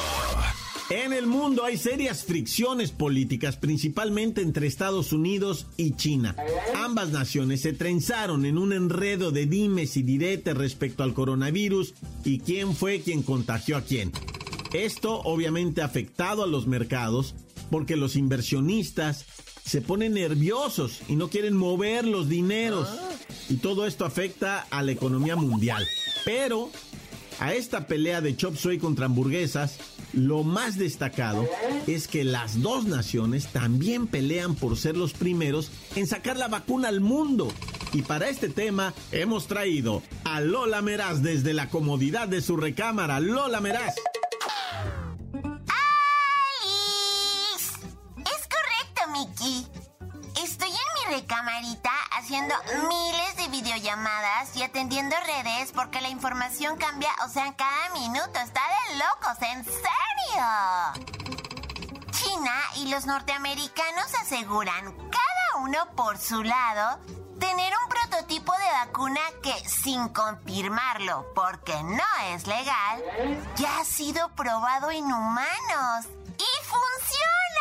En 0.90 1.14
el 1.14 1.28
mundo 1.28 1.64
hay 1.64 1.78
serias 1.78 2.26
fricciones 2.26 2.92
políticas, 2.92 3.56
principalmente 3.56 4.42
entre 4.42 4.66
Estados 4.66 5.14
Unidos 5.14 5.68
y 5.78 5.96
China. 5.96 6.36
Ambas 6.76 7.10
naciones 7.10 7.62
se 7.62 7.74
trenzaron 7.74 8.46
en 8.46 8.58
un 8.58 8.74
enredo 8.74 9.32
de 9.32 9.46
dimes 9.46 9.98
y 9.98 10.04
diretes 10.04 10.58
respecto 10.58 11.04
al 11.04 11.14
coronavirus 11.14 11.94
y 12.26 12.40
quién 12.40 12.76
fue 12.76 13.02
quien 13.02 13.22
contagió 13.22 13.78
a 13.78 13.82
quién. 13.82 14.12
Esto 14.74 15.22
obviamente 15.22 15.82
ha 15.82 15.86
afectado 15.86 16.44
a 16.44 16.48
los 16.48 16.66
mercados 16.66 17.36
porque 17.70 17.96
los 17.96 18.16
inversionistas 18.16 19.26
se 19.64 19.82
ponen 19.82 20.16
nerviosos 20.16 21.02
y 21.08 21.16
no 21.16 21.30
quieren 21.30 21.56
mover 21.56 22.06
los 22.06 22.28
dineros. 22.28 22.90
Y 23.50 23.58
todo 23.58 23.86
esto 23.86 24.04
afecta 24.04 24.66
a 24.70 24.82
la 24.82 24.92
economía 24.92 25.36
mundial. 25.36 25.88
Pero 26.26 26.70
a 27.40 27.54
esta 27.54 27.88
pelea 27.88 28.22
de 28.22 28.36
chop 28.36 28.56
suey 28.56 28.78
contra 28.78 29.06
hamburguesas, 29.06 29.78
lo 30.14 30.44
más 30.44 30.78
destacado 30.78 31.48
es 31.88 32.08
que 32.08 32.24
las 32.24 32.62
dos 32.62 32.86
naciones 32.86 33.48
también 33.48 34.08
pelean 34.08 34.56
por 34.56 34.78
ser 34.78 34.98
los 34.98 35.14
primeros 35.14 35.72
en 35.96 36.08
sacar 36.08 36.38
la 36.38 36.48
vacuna 36.48 36.88
al 36.88 37.02
mundo. 37.02 37.52
Y 37.94 38.02
para 38.02 38.30
este 38.30 38.50
tema 38.50 38.94
hemos 39.12 39.48
traído 39.48 40.02
a 40.24 40.42
Lola 40.42 40.82
Meraz 40.82 41.22
desde 41.22 41.54
la 41.54 41.70
comodidad 41.70 42.28
de 42.28 42.42
su 42.42 42.58
recámara. 42.58 43.20
Lola 43.20 43.62
Meraz. 43.62 43.96
Estoy 49.24 50.70
en 50.70 51.10
mi 51.10 51.16
recamarita 51.16 51.92
haciendo 52.12 52.54
miles 52.90 53.38
de 53.38 53.48
videollamadas 53.48 54.54
y 54.58 54.64
atendiendo 54.64 55.16
redes 55.26 55.72
porque 55.72 56.02
la 56.02 56.10
información 56.10 56.76
cambia, 56.78 57.10
o 57.26 57.30
sea, 57.30 57.56
cada 57.56 57.90
minuto. 57.94 58.38
Está 58.40 58.62
de 58.90 58.96
locos, 58.98 59.42
en 59.42 59.64
serio. 59.64 60.44
China 62.12 62.52
y 62.76 62.90
los 62.90 63.06
norteamericanos 63.06 64.14
aseguran, 64.22 64.92
cada 65.10 65.64
uno 65.64 65.86
por 65.96 66.18
su 66.18 66.44
lado, 66.44 67.00
tener 67.40 67.74
un 67.82 67.90
prototipo 67.90 68.52
de 68.52 68.72
vacuna 68.86 69.22
que, 69.42 69.54
sin 69.70 70.10
confirmarlo, 70.10 71.32
porque 71.34 71.82
no 71.82 72.04
es 72.34 72.46
legal, 72.46 73.02
ya 73.56 73.80
ha 73.80 73.86
sido 73.86 74.28
probado 74.36 74.92
en 74.92 75.06
humanos. 75.06 76.08
¡Y 76.38 76.66
funciona! 76.66 77.53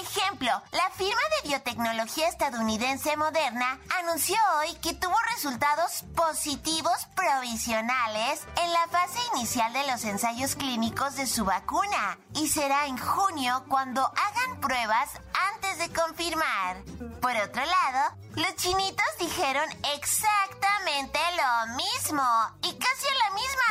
Ejemplo, 0.00 0.50
la 0.72 0.90
firma 0.90 1.20
de 1.42 1.48
biotecnología 1.48 2.28
estadounidense 2.28 3.16
Moderna 3.16 3.78
anunció 4.00 4.36
hoy 4.58 4.74
que 4.76 4.94
tuvo 4.94 5.14
resultados 5.34 6.04
positivos 6.14 7.06
provisionales 7.14 8.46
en 8.62 8.72
la 8.72 8.86
fase 8.90 9.18
inicial 9.34 9.72
de 9.72 9.86
los 9.86 10.04
ensayos 10.04 10.54
clínicos 10.56 11.16
de 11.16 11.26
su 11.26 11.44
vacuna 11.44 12.18
y 12.34 12.48
será 12.48 12.86
en 12.86 12.98
junio 12.98 13.64
cuando 13.68 14.02
hagan 14.02 14.60
pruebas 14.60 15.10
antes 15.54 15.78
de 15.78 15.92
confirmar. 15.92 16.82
Por 17.20 17.36
otro 17.36 17.62
lado, 17.64 18.16
los 18.36 18.54
chinitos 18.56 19.06
dijeron 19.18 19.68
exactamente 19.94 21.18
lo 21.36 21.74
mismo 21.76 22.22
y 22.62 22.72
casi 22.74 23.06
a 23.06 23.28
la 23.28 23.34
misma 23.34 23.63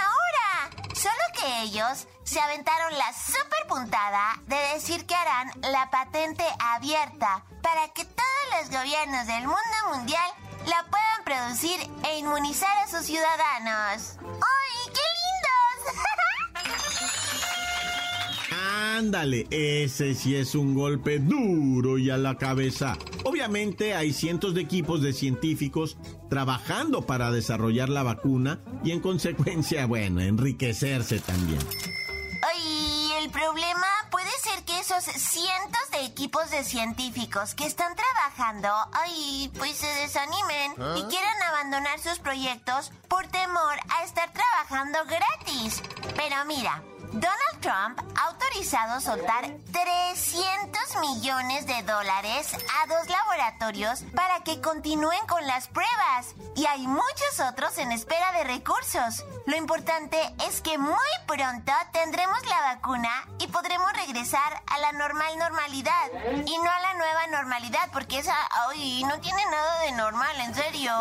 ellos 1.63 2.07
se 2.23 2.39
aventaron 2.39 2.97
la 2.97 3.13
super 3.13 3.67
puntada 3.67 4.35
de 4.47 4.57
decir 4.73 5.05
que 5.07 5.15
harán 5.15 5.51
la 5.61 5.89
patente 5.89 6.43
abierta 6.59 7.45
para 7.61 7.87
que 7.93 8.03
todos 8.03 8.59
los 8.59 8.69
gobiernos 8.69 9.25
del 9.27 9.43
mundo 9.47 9.95
mundial 9.95 10.29
la 10.65 10.85
puedan 10.89 11.23
producir 11.23 11.89
e 12.03 12.17
inmunizar 12.19 12.77
a 12.79 12.87
sus 12.87 13.05
ciudadanos. 13.05 14.17
¡Ay, 14.19 14.93
qué 14.93 15.01
lindos! 15.01 16.03
Ándale, 18.97 19.47
ese 19.49 20.13
sí 20.13 20.35
es 20.35 20.53
un 20.53 20.75
golpe 20.75 21.17
duro 21.17 21.97
y 21.97 22.11
a 22.11 22.17
la 22.17 22.37
cabeza. 22.37 22.95
Obviamente 23.23 23.95
hay 23.95 24.13
cientos 24.13 24.53
de 24.53 24.61
equipos 24.61 25.01
de 25.01 25.13
científicos 25.13 25.97
trabajando 26.29 27.01
para 27.01 27.31
desarrollar 27.31 27.89
la 27.89 28.03
vacuna 28.03 28.59
y 28.83 28.91
en 28.91 28.99
consecuencia, 28.99 29.85
bueno, 29.87 30.21
enriquecerse 30.21 31.19
también. 31.19 31.59
Ay, 32.43 33.13
el 33.23 33.31
problema 33.31 33.87
puede 34.11 34.29
ser 34.43 34.63
que 34.63 34.79
esos 34.79 35.03
cientos 35.03 35.89
de 35.91 36.05
equipos 36.05 36.51
de 36.51 36.63
científicos 36.63 37.55
que 37.55 37.65
están 37.65 37.95
trabajando, 37.95 38.69
ay, 38.93 39.49
pues 39.57 39.75
se 39.75 39.87
desanimen 39.87 40.73
y 40.97 41.03
quieran 41.09 41.41
abandonar 41.49 41.99
sus 41.99 42.19
proyectos 42.19 42.91
por 43.07 43.25
temor 43.25 43.75
a 43.89 44.03
estar 44.03 44.31
trabajando 44.31 44.99
gratis. 45.07 45.81
Pero 46.15 46.45
mira, 46.45 46.83
Donald 47.13 47.59
Trump 47.61 47.99
ha 48.17 48.25
autorizado 48.29 48.99
soltar 48.99 49.45
300 49.71 50.95
millones 50.99 51.67
de 51.67 51.83
dólares 51.83 52.51
a 52.81 52.87
dos 52.87 53.07
laboratorios 53.07 54.03
para 54.15 54.39
que 54.43 54.59
continúen 54.61 55.23
con 55.27 55.45
las 55.45 55.67
pruebas. 55.67 56.33
Y 56.55 56.65
hay 56.65 56.87
muchos 56.87 57.39
otros 57.47 57.77
en 57.77 57.91
espera 57.91 58.31
de 58.31 58.45
recursos. 58.45 59.23
Lo 59.45 59.55
importante 59.55 60.17
es 60.47 60.61
que 60.61 60.79
muy 60.79 60.97
pronto 61.27 61.71
tendremos 61.91 62.43
la 62.47 62.73
vacuna 62.73 63.27
y 63.37 63.45
podremos 63.47 63.93
regresar 63.93 64.63
a 64.65 64.79
la 64.79 64.91
normal 64.93 65.37
normalidad. 65.37 66.09
Y 66.47 66.57
no 66.57 66.71
a 66.71 66.79
la 66.79 66.93
nueva 66.95 67.27
normalidad, 67.27 67.89
porque 67.93 68.19
esa, 68.19 68.35
ay, 68.69 69.03
no 69.03 69.19
tiene 69.19 69.45
nada 69.45 69.81
de 69.81 69.91
normal, 69.91 70.35
en 70.39 70.55
serio. 70.55 70.91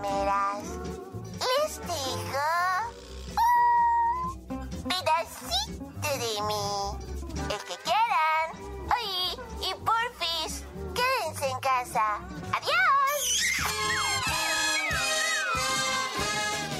Meras. 0.00 0.64
Les 1.40 1.78
dejo 1.78 2.50
pedacito 4.84 6.10
de 6.18 6.32
mí. 6.48 6.64
El 7.44 7.60
que 7.66 7.76
quieran. 7.84 8.46
Oye, 8.96 9.20
y 9.60 9.70
porfis, 9.84 10.64
quédense 10.94 11.46
en 11.50 11.60
casa. 11.60 12.06
¡Adiós! 12.52 12.80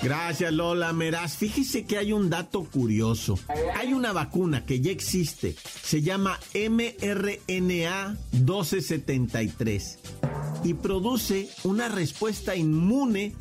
Gracias 0.03 0.53
Lola 0.53 0.93
Meraz. 0.93 1.37
Fíjese 1.37 1.85
que 1.85 1.99
hay 1.99 2.13
un 2.13 2.31
dato 2.31 2.65
curioso. 2.65 3.39
Hay 3.77 3.93
una 3.93 4.13
vacuna 4.13 4.65
que 4.65 4.81
ya 4.81 4.91
existe. 4.91 5.55
Se 5.83 6.01
llama 6.03 6.39
mRNA 6.55 8.17
1273 8.33 10.20
y 10.65 10.75
produce 10.75 11.49
una 11.65 11.89
respuesta 11.89 12.57
inmune 12.57 13.33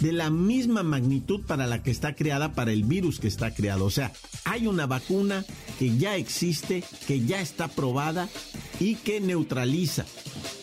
de 0.00 0.12
la 0.12 0.30
misma 0.30 0.82
magnitud 0.82 1.40
para 1.46 1.66
la 1.66 1.82
que 1.82 1.90
está 1.90 2.14
creada 2.14 2.52
para 2.52 2.72
el 2.72 2.84
virus 2.84 3.18
que 3.18 3.28
está 3.28 3.54
creado. 3.54 3.84
O 3.84 3.90
sea, 3.90 4.12
hay 4.44 4.66
una 4.66 4.86
vacuna 4.86 5.44
que 5.78 5.96
ya 5.96 6.16
existe, 6.16 6.84
que 7.06 7.24
ya 7.24 7.40
está 7.40 7.68
probada 7.68 8.28
y 8.80 8.96
que 8.96 9.20
neutraliza, 9.20 10.04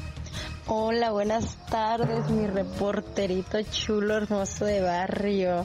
Hola, 0.66 1.12
buenas 1.12 1.56
tardes, 1.70 2.28
mi 2.28 2.46
reporterito 2.46 3.56
chulo, 3.62 4.18
hermoso 4.18 4.66
de 4.66 4.82
barrio. 4.82 5.64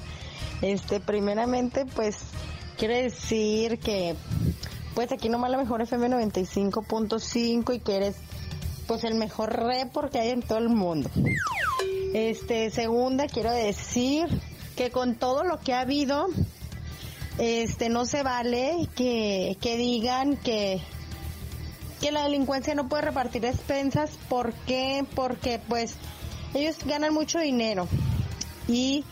Este, 0.62 1.02
primeramente, 1.02 1.86
pues, 1.86 2.20
quiere 2.78 3.04
decir 3.04 3.80
que, 3.80 4.16
pues 4.96 5.12
aquí 5.12 5.28
nomás 5.28 5.52
la 5.52 5.58
mejor 5.58 5.82
FM 5.82 6.08
95.5 6.08 7.76
y 7.76 7.80
que 7.82 7.98
eres, 7.98 8.16
pues, 8.88 9.04
el 9.04 9.16
mejor 9.16 9.52
report 9.52 10.10
que 10.10 10.20
hay 10.20 10.30
en 10.30 10.42
todo 10.42 10.60
el 10.60 10.70
mundo. 10.70 11.10
Este, 12.14 12.70
segunda, 12.72 13.28
quiero 13.28 13.52
decir 13.52 14.28
que 14.76 14.92
con 14.92 15.16
todo 15.16 15.44
lo 15.44 15.60
que 15.60 15.74
ha 15.74 15.82
habido, 15.82 16.28
este, 17.38 17.90
no 17.90 18.06
se 18.06 18.24
vale 18.24 18.90
que, 18.96 19.58
que 19.62 19.78
digan 19.78 20.36
que, 20.36 20.82
que 22.02 22.12
la 22.12 22.24
delincuencia 22.24 22.76
no 22.76 22.90
puede 22.90 23.04
repartir 23.04 23.42
despensas. 23.42 24.12
¿Por 24.28 24.54
qué? 24.54 25.06
Porque, 25.16 25.60
pues, 25.70 25.96
ellos 26.54 26.76
ganan 26.86 27.14
mucho 27.14 27.40
dinero 27.40 27.88
y 28.68 29.06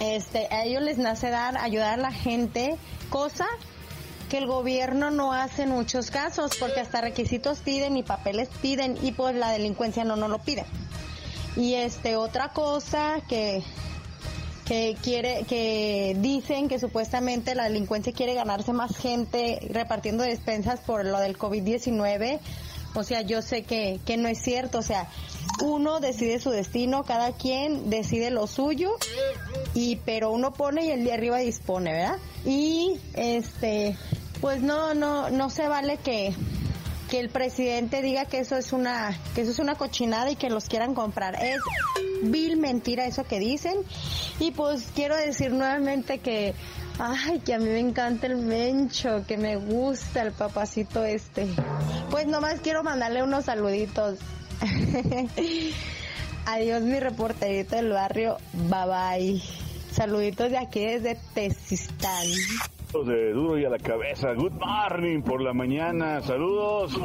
este, 0.00 0.46
a 0.50 0.64
ellos 0.64 0.82
les 0.82 0.96
nace 0.96 1.28
dar, 1.28 1.58
ayudar 1.58 1.94
a 1.94 2.02
la 2.02 2.12
gente, 2.12 2.76
cosa 3.10 3.46
que 4.30 4.38
el 4.38 4.46
gobierno 4.46 5.10
no 5.10 5.34
hace 5.34 5.64
en 5.64 5.70
muchos 5.70 6.10
casos, 6.10 6.52
porque 6.58 6.80
hasta 6.80 7.00
requisitos 7.00 7.58
piden 7.58 7.96
y 7.96 8.02
papeles 8.02 8.48
piden 8.62 8.96
y 9.02 9.12
pues 9.12 9.34
la 9.34 9.50
delincuencia 9.50 10.04
no 10.04 10.16
nos 10.16 10.30
lo 10.30 10.38
pide. 10.38 10.64
Y 11.56 11.74
este, 11.74 12.16
otra 12.16 12.50
cosa 12.50 13.20
que, 13.28 13.62
que 14.66 14.96
quiere, 15.02 15.44
que 15.48 16.16
dicen 16.18 16.68
que 16.68 16.78
supuestamente 16.78 17.54
la 17.54 17.64
delincuencia 17.64 18.12
quiere 18.12 18.34
ganarse 18.34 18.72
más 18.72 18.96
gente 18.96 19.60
repartiendo 19.70 20.22
despensas 20.22 20.80
por 20.80 21.04
lo 21.04 21.18
del 21.18 21.36
COVID-19. 21.38 22.40
O 22.94 23.04
sea, 23.04 23.22
yo 23.22 23.42
sé 23.42 23.62
que, 23.62 24.00
que 24.04 24.16
no 24.16 24.28
es 24.28 24.42
cierto. 24.42 24.78
O 24.78 24.82
sea, 24.82 25.08
uno 25.62 26.00
decide 26.00 26.40
su 26.40 26.50
destino, 26.50 27.04
cada 27.04 27.32
quien 27.32 27.90
decide 27.90 28.30
lo 28.30 28.46
suyo, 28.46 28.96
y 29.74 29.96
pero 29.96 30.30
uno 30.30 30.52
pone 30.52 30.86
y 30.86 30.90
el 30.90 31.04
de 31.04 31.12
arriba 31.12 31.38
dispone, 31.38 31.92
¿verdad? 31.92 32.18
Y 32.44 32.98
este, 33.14 33.96
pues 34.40 34.62
no, 34.62 34.94
no, 34.94 35.30
no 35.30 35.50
se 35.50 35.68
vale 35.68 35.98
que, 35.98 36.34
que 37.10 37.18
el 37.18 37.28
presidente 37.28 38.02
diga 38.02 38.24
que 38.24 38.38
eso 38.38 38.56
es 38.56 38.72
una 38.72 39.18
que 39.34 39.42
eso 39.42 39.50
es 39.50 39.58
una 39.58 39.74
cochinada 39.74 40.30
y 40.30 40.36
que 40.36 40.48
los 40.48 40.66
quieran 40.66 40.94
comprar. 40.94 41.34
Es 41.42 41.60
vil 42.22 42.56
mentira 42.56 43.04
eso 43.06 43.24
que 43.24 43.40
dicen. 43.40 43.76
Y 44.38 44.52
pues 44.52 44.88
quiero 44.94 45.16
decir 45.16 45.52
nuevamente 45.52 46.18
que 46.18 46.54
ay, 46.98 47.40
que 47.40 47.54
a 47.54 47.58
mí 47.58 47.66
me 47.66 47.80
encanta 47.80 48.28
el 48.28 48.36
mencho, 48.36 49.24
que 49.26 49.36
me 49.36 49.56
gusta 49.56 50.22
el 50.22 50.32
papacito 50.32 51.04
este. 51.04 51.48
Pues 52.10 52.26
nomás 52.26 52.60
quiero 52.60 52.84
mandarle 52.84 53.24
unos 53.24 53.46
saluditos. 53.46 54.18
Adiós 56.46 56.82
mi 56.82 57.00
reporterito 57.00 57.76
del 57.76 57.90
barrio. 57.90 58.38
Bye 58.52 58.86
bye. 58.86 59.42
Saluditos 59.92 60.50
de 60.50 60.58
aquí 60.58 60.84
desde 60.84 61.18
Tesistán 61.34 62.26
de 62.92 63.32
duro 63.32 63.56
y 63.56 63.64
a 63.64 63.70
la 63.70 63.78
cabeza. 63.78 64.32
Good 64.34 64.54
morning 64.54 65.22
por 65.22 65.40
la 65.40 65.52
mañana. 65.52 66.20
Saludos 66.22 66.98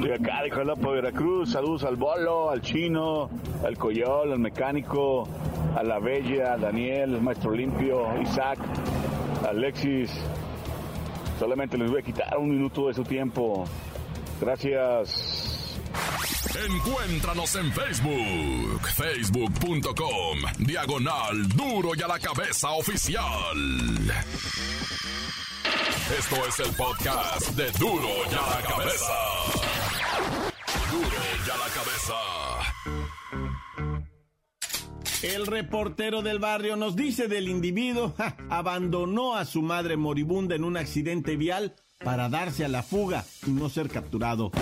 de 0.00 0.14
acá 0.14 0.42
de 0.42 0.50
Jalapa, 0.50 0.88
Veracruz. 0.88 1.52
Saludos 1.52 1.84
al 1.84 1.96
Bolo, 1.96 2.48
al 2.48 2.62
Chino, 2.62 3.28
al 3.62 3.76
Coyol, 3.76 4.32
al 4.32 4.38
Mecánico, 4.38 5.28
a 5.76 5.82
la 5.82 5.98
Bella, 5.98 6.54
a 6.54 6.56
Daniel, 6.56 7.16
el 7.16 7.20
Maestro 7.20 7.52
Limpio, 7.52 8.18
Isaac, 8.22 8.58
Alexis. 9.46 10.10
Solamente 11.38 11.76
les 11.76 11.90
voy 11.90 12.00
a 12.00 12.02
quitar 12.02 12.38
un 12.38 12.48
minuto 12.48 12.88
de 12.88 12.94
su 12.94 13.04
tiempo. 13.04 13.64
Gracias. 14.40 15.45
Encuéntranos 16.64 17.54
en 17.56 17.70
Facebook, 17.70 18.88
facebook.com, 18.96 20.38
diagonal 20.58 21.48
duro 21.48 21.90
y 21.94 22.02
a 22.02 22.08
la 22.08 22.18
cabeza 22.18 22.70
oficial. 22.70 23.58
Esto 26.18 26.36
es 26.48 26.60
el 26.60 26.74
podcast 26.74 27.50
de 27.50 27.70
duro 27.72 28.08
y 28.30 28.34
a 28.34 28.40
la 28.40 28.62
cabeza. 28.66 29.12
Duro 30.90 31.18
y 31.46 31.50
a 31.50 31.56
la 31.58 31.68
cabeza. 31.74 32.14
El 35.22 35.46
reportero 35.46 36.22
del 36.22 36.38
barrio 36.38 36.76
nos 36.76 36.96
dice 36.96 37.28
del 37.28 37.48
individuo, 37.48 38.14
abandonó 38.48 39.36
a 39.36 39.44
su 39.44 39.60
madre 39.60 39.96
moribunda 39.98 40.54
en 40.54 40.64
un 40.64 40.78
accidente 40.78 41.36
vial 41.36 41.74
para 42.02 42.28
darse 42.30 42.64
a 42.64 42.68
la 42.68 42.82
fuga 42.82 43.26
y 43.46 43.50
no 43.50 43.68
ser 43.68 43.88
capturado. 43.88 44.52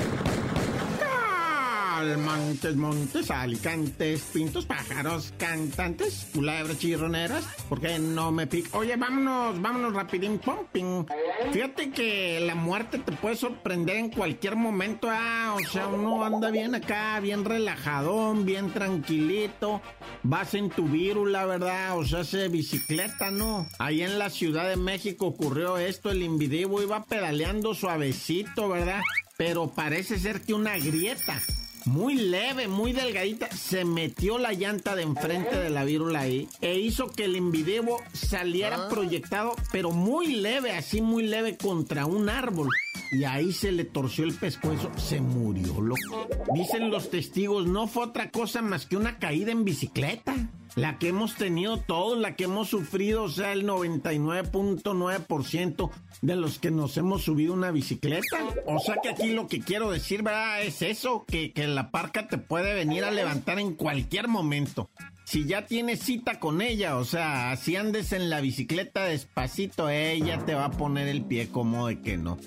Montes, 2.05 2.77
montes, 2.77 3.31
alicantes, 3.31 4.21
pintos, 4.33 4.67
pájaros, 4.67 5.33
cantantes, 5.39 6.29
culebras 6.35 6.79
chirroneras. 6.79 7.45
¿Por 7.69 7.81
qué 7.81 7.99
no 7.99 8.31
me 8.31 8.47
pica? 8.47 8.77
Oye, 8.77 8.97
vámonos, 8.97 9.61
vámonos 9.61 9.95
rapidín, 9.95 10.39
pumping. 10.39 11.07
Fíjate 11.53 11.91
que 11.91 12.41
la 12.41 12.55
muerte 12.55 12.99
te 12.99 13.13
puede 13.13 13.37
sorprender 13.37 13.97
en 13.97 14.11
cualquier 14.11 14.55
momento, 14.57 15.09
ah. 15.11 15.57
O 15.57 15.67
sea, 15.67 15.89
uno 15.89 16.25
anda 16.25 16.51
bien 16.51 16.75
acá, 16.75 17.19
bien 17.21 17.45
relajadón, 17.45 18.45
bien 18.45 18.71
tranquilito. 18.71 19.81
Vas 20.23 20.55
en 20.55 20.71
tu 20.71 20.89
la 21.27 21.47
¿verdad? 21.47 21.99
O 21.99 22.05
sea, 22.05 22.21
hace 22.21 22.49
bicicleta, 22.49 23.31
¿no? 23.31 23.67
Ahí 23.79 24.03
en 24.03 24.19
la 24.19 24.31
Ciudad 24.31 24.69
de 24.69 24.77
México 24.77 25.27
ocurrió 25.27 25.79
esto, 25.79 26.11
el 26.11 26.23
individuo 26.23 26.83
iba 26.83 27.05
pedaleando 27.05 27.75
suavecito, 27.75 28.69
¿verdad? 28.69 29.01
Pero 29.37 29.73
parece 29.73 30.19
ser 30.19 30.43
que 30.43 30.55
una 30.55 30.79
grieta 30.79 31.41
muy 31.87 32.15
leve, 32.15 32.69
muy 32.69 32.93
delgadita, 32.93 33.49
se 33.51 33.85
metió 33.85 34.39
la 34.39 34.53
llanta 34.53 34.97
de 34.97 35.03
enfrente 35.03 35.59
de 35.59 35.71
la 35.71 35.85
vírula 35.85 36.21
ahí 36.21 36.49
e 36.61 36.79
hizo 36.79 37.09
que 37.09 37.25
el 37.25 37.37
invidebo 37.37 38.01
saliera 38.13 38.87
ah. 38.87 38.89
proyectado, 38.89 39.55
pero 39.73 39.91
muy 39.91 40.35
leve, 40.37 40.73
así 40.73 41.01
muy 41.01 41.27
leve 41.27 41.57
contra 41.57 42.07
un 42.07 42.29
árbol. 42.29 42.71
Y 43.13 43.25
ahí 43.25 43.53
se 43.53 43.71
le 43.71 43.85
torció 43.85 44.25
el 44.25 44.35
pescuezo, 44.35 44.91
se 44.97 45.21
murió, 45.21 45.81
loco. 45.81 46.29
Dicen 46.55 46.91
los 46.91 47.11
testigos, 47.11 47.67
no 47.67 47.87
fue 47.87 48.05
otra 48.05 48.31
cosa 48.31 48.63
más 48.63 48.87
que 48.87 48.97
una 48.97 49.19
caída 49.19 49.53
en 49.53 49.65
bicicleta 49.65 50.35
la 50.77 50.99
que 50.99 51.09
hemos 51.09 51.35
tenido 51.37 51.79
todos, 51.79 52.19
la 52.19 52.37
que 52.37 52.45
hemos 52.45 52.69
sufrido, 52.69 53.25
o 53.25 53.29
sea, 53.29 53.53
el 53.53 53.67
99.9% 53.67 55.91
de 56.23 56.37
los 56.37 56.59
que 56.59 56.71
nos 56.71 56.97
hemos 56.97 57.23
subido 57.23 57.53
una 57.53 57.71
bicicleta. 57.71 58.39
O 58.67 58.79
sea 58.79 58.97
que 59.03 59.11
aquí 59.11 59.33
lo 59.33 59.47
que 59.47 59.61
quiero 59.61 59.91
decir, 59.91 60.23
¿verdad? 60.23 60.63
Es 60.63 60.81
eso, 60.83 61.25
que, 61.27 61.53
que 61.53 61.67
la 61.67 61.91
parca 61.91 62.29
te 62.29 62.39
puede 62.39 62.75
venir 62.75 63.05
a 63.05 63.11
levantar 63.11 63.59
en 63.59 63.75
cualquier 63.75 64.29
momento. 64.29 64.89
Si 65.25 65.47
ya 65.47 65.67
tienes 65.67 66.01
cita 66.01 66.39
con 66.39 66.61
ella, 66.61 66.97
o 66.97 67.05
sea, 67.05 67.57
si 67.57 67.77
andes 67.77 68.13
en 68.13 68.29
la 68.29 68.41
bicicleta 68.41 69.05
despacito, 69.05 69.89
ella 69.89 70.45
te 70.45 70.55
va 70.55 70.67
a 70.67 70.71
poner 70.71 71.09
el 71.09 71.25
pie 71.25 71.49
como 71.49 71.89
de 71.89 72.01
que 72.01 72.19
no. 72.19 72.39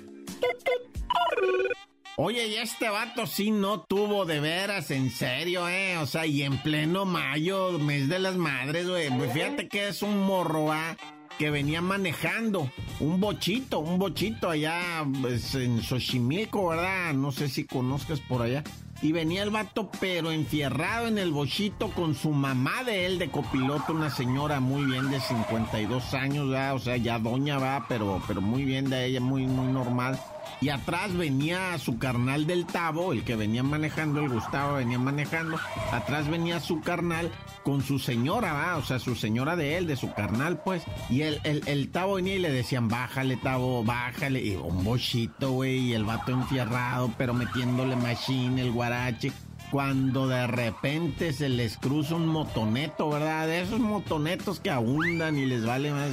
Oye, 2.20 2.48
y 2.48 2.56
este 2.56 2.90
vato 2.90 3.28
sí 3.28 3.52
no 3.52 3.82
tuvo 3.82 4.26
de 4.26 4.40
veras, 4.40 4.90
en 4.90 5.12
serio, 5.12 5.70
¿eh? 5.70 5.98
O 6.00 6.08
sea, 6.08 6.26
y 6.26 6.42
en 6.42 6.58
pleno 6.58 7.06
mayo, 7.06 7.78
mes 7.78 8.10
de 8.10 8.18
las 8.18 8.36
madres, 8.38 8.90
güey. 8.90 9.16
Pues 9.16 9.32
fíjate 9.32 9.68
que 9.68 9.90
es 9.90 10.02
un 10.02 10.26
morro, 10.26 10.72
¿ah? 10.72 10.98
que 11.38 11.52
venía 11.52 11.80
manejando 11.80 12.72
un 13.00 13.20
bochito, 13.20 13.78
un 13.78 14.00
bochito 14.00 14.50
allá 14.50 15.06
pues, 15.22 15.54
en 15.54 15.84
Xochimilco, 15.84 16.70
¿verdad? 16.70 17.14
No 17.14 17.32
sé 17.32 17.50
si 17.50 17.66
conozcas 17.66 18.20
por 18.20 18.42
allá. 18.42 18.64
Y 19.04 19.12
venía 19.12 19.44
el 19.44 19.52
vato, 19.52 19.92
pero 20.00 20.32
enfierrado 20.32 21.06
en 21.06 21.20
el 21.20 21.30
bochito 21.30 21.92
con 21.92 22.16
su 22.16 22.32
mamá 22.32 22.84
de 22.84 23.06
él 23.06 23.20
de 23.20 23.30
copiloto, 23.30 23.94
una 23.94 24.10
señora 24.10 24.60
muy 24.60 24.86
bien 24.86 25.12
de 25.12 25.20
52 25.20 26.16
años, 26.16 26.50
¿verdad? 26.50 26.74
O 26.74 26.80
sea, 26.80 26.98
ya 26.98 27.20
doña 27.20 27.60
va, 27.60 27.86
pero, 27.88 28.20
pero 28.28 28.42
muy 28.42 28.66
bien 28.66 28.90
de 28.90 29.06
ella, 29.06 29.20
muy, 29.20 29.46
muy 29.46 29.72
normal. 29.72 30.20
Y 30.62 30.70
atrás 30.70 31.16
venía 31.16 31.78
su 31.78 31.98
carnal 31.98 32.48
del 32.48 32.66
Tavo, 32.66 33.14
el 33.14 33.24
que 33.24 33.36
venía 33.36 33.64
manejando, 33.64 34.22
el 34.22 34.30
Gustavo 34.30 34.76
venía 34.76 35.00
manejando. 35.00 35.60
Atrás 35.92 36.30
venía 36.30 36.60
su 36.60 36.82
carnal 36.82 37.32
con 37.64 37.82
su 37.82 38.00
señora, 38.00 38.54
¿va? 38.54 38.78
o 38.78 38.84
sea, 38.84 39.00
su 39.00 39.16
señora 39.16 39.56
de 39.56 39.78
él, 39.78 39.88
de 39.88 39.96
su 39.96 40.14
carnal, 40.14 40.62
pues. 40.64 40.84
Y 41.10 41.22
el, 41.22 41.40
el, 41.44 41.64
el 41.68 41.90
Tavo 41.90 42.16
venía 42.16 42.36
y 42.36 42.40
le 42.40 42.52
decían, 42.52 42.88
bájale, 42.88 43.38
Tavo, 43.38 43.84
bájale. 43.84 44.44
Y 44.44 44.56
un 44.56 44.84
bochito, 44.84 45.52
güey, 45.52 45.80
y 45.80 45.94
el 45.94 46.06
vato 46.06 46.32
enfierrado, 46.32 47.12
pero 47.18 47.34
metiéndole 47.34 47.96
machine, 47.96 48.62
el 48.62 48.72
guarache 48.72 49.32
cuando 49.72 50.28
de 50.28 50.48
repente 50.48 51.34
se 51.34 51.50
les 51.50 51.78
cruza 51.78 52.16
un 52.16 52.28
motoneto, 52.28 53.10
¿verdad? 53.10 53.48
De 53.48 53.62
esos 53.62 53.80
motonetos 53.80 54.60
que 54.60 54.70
abundan 54.70 55.38
y 55.38 55.46
les 55.46 55.66
vale 55.66 55.92
más. 55.92 56.12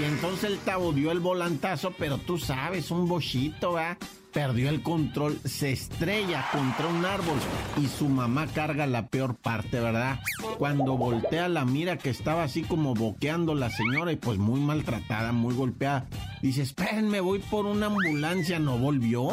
y 0.00 0.04
entonces 0.04 0.44
el 0.44 0.58
tabo 0.58 0.92
dio 0.92 1.10
el 1.10 1.20
volantazo, 1.20 1.92
pero 1.98 2.18
tú 2.18 2.38
sabes, 2.38 2.90
un 2.90 3.08
bochito, 3.08 3.74
¿verdad? 3.74 3.98
Perdió 4.32 4.68
el 4.68 4.82
control, 4.82 5.38
se 5.44 5.72
estrella 5.72 6.44
contra 6.52 6.86
un 6.86 7.04
árbol 7.04 7.38
y 7.82 7.86
su 7.86 8.08
mamá 8.08 8.46
carga 8.46 8.86
la 8.86 9.06
peor 9.08 9.36
parte, 9.36 9.78
¿verdad? 9.80 10.20
Cuando 10.58 10.96
voltea 10.96 11.48
la 11.48 11.64
mira 11.64 11.98
que 11.98 12.10
estaba 12.10 12.44
así 12.44 12.62
como 12.62 12.94
boqueando 12.94 13.54
la 13.54 13.70
señora 13.70 14.12
y 14.12 14.16
pues 14.16 14.38
muy 14.38 14.60
maltratada, 14.60 15.32
muy 15.32 15.54
golpeada. 15.54 16.06
Dice, 16.42 16.62
espérenme, 16.62 17.20
voy 17.20 17.38
por 17.38 17.66
una 17.66 17.86
ambulancia. 17.86 18.58
No 18.58 18.76
volvió. 18.76 19.30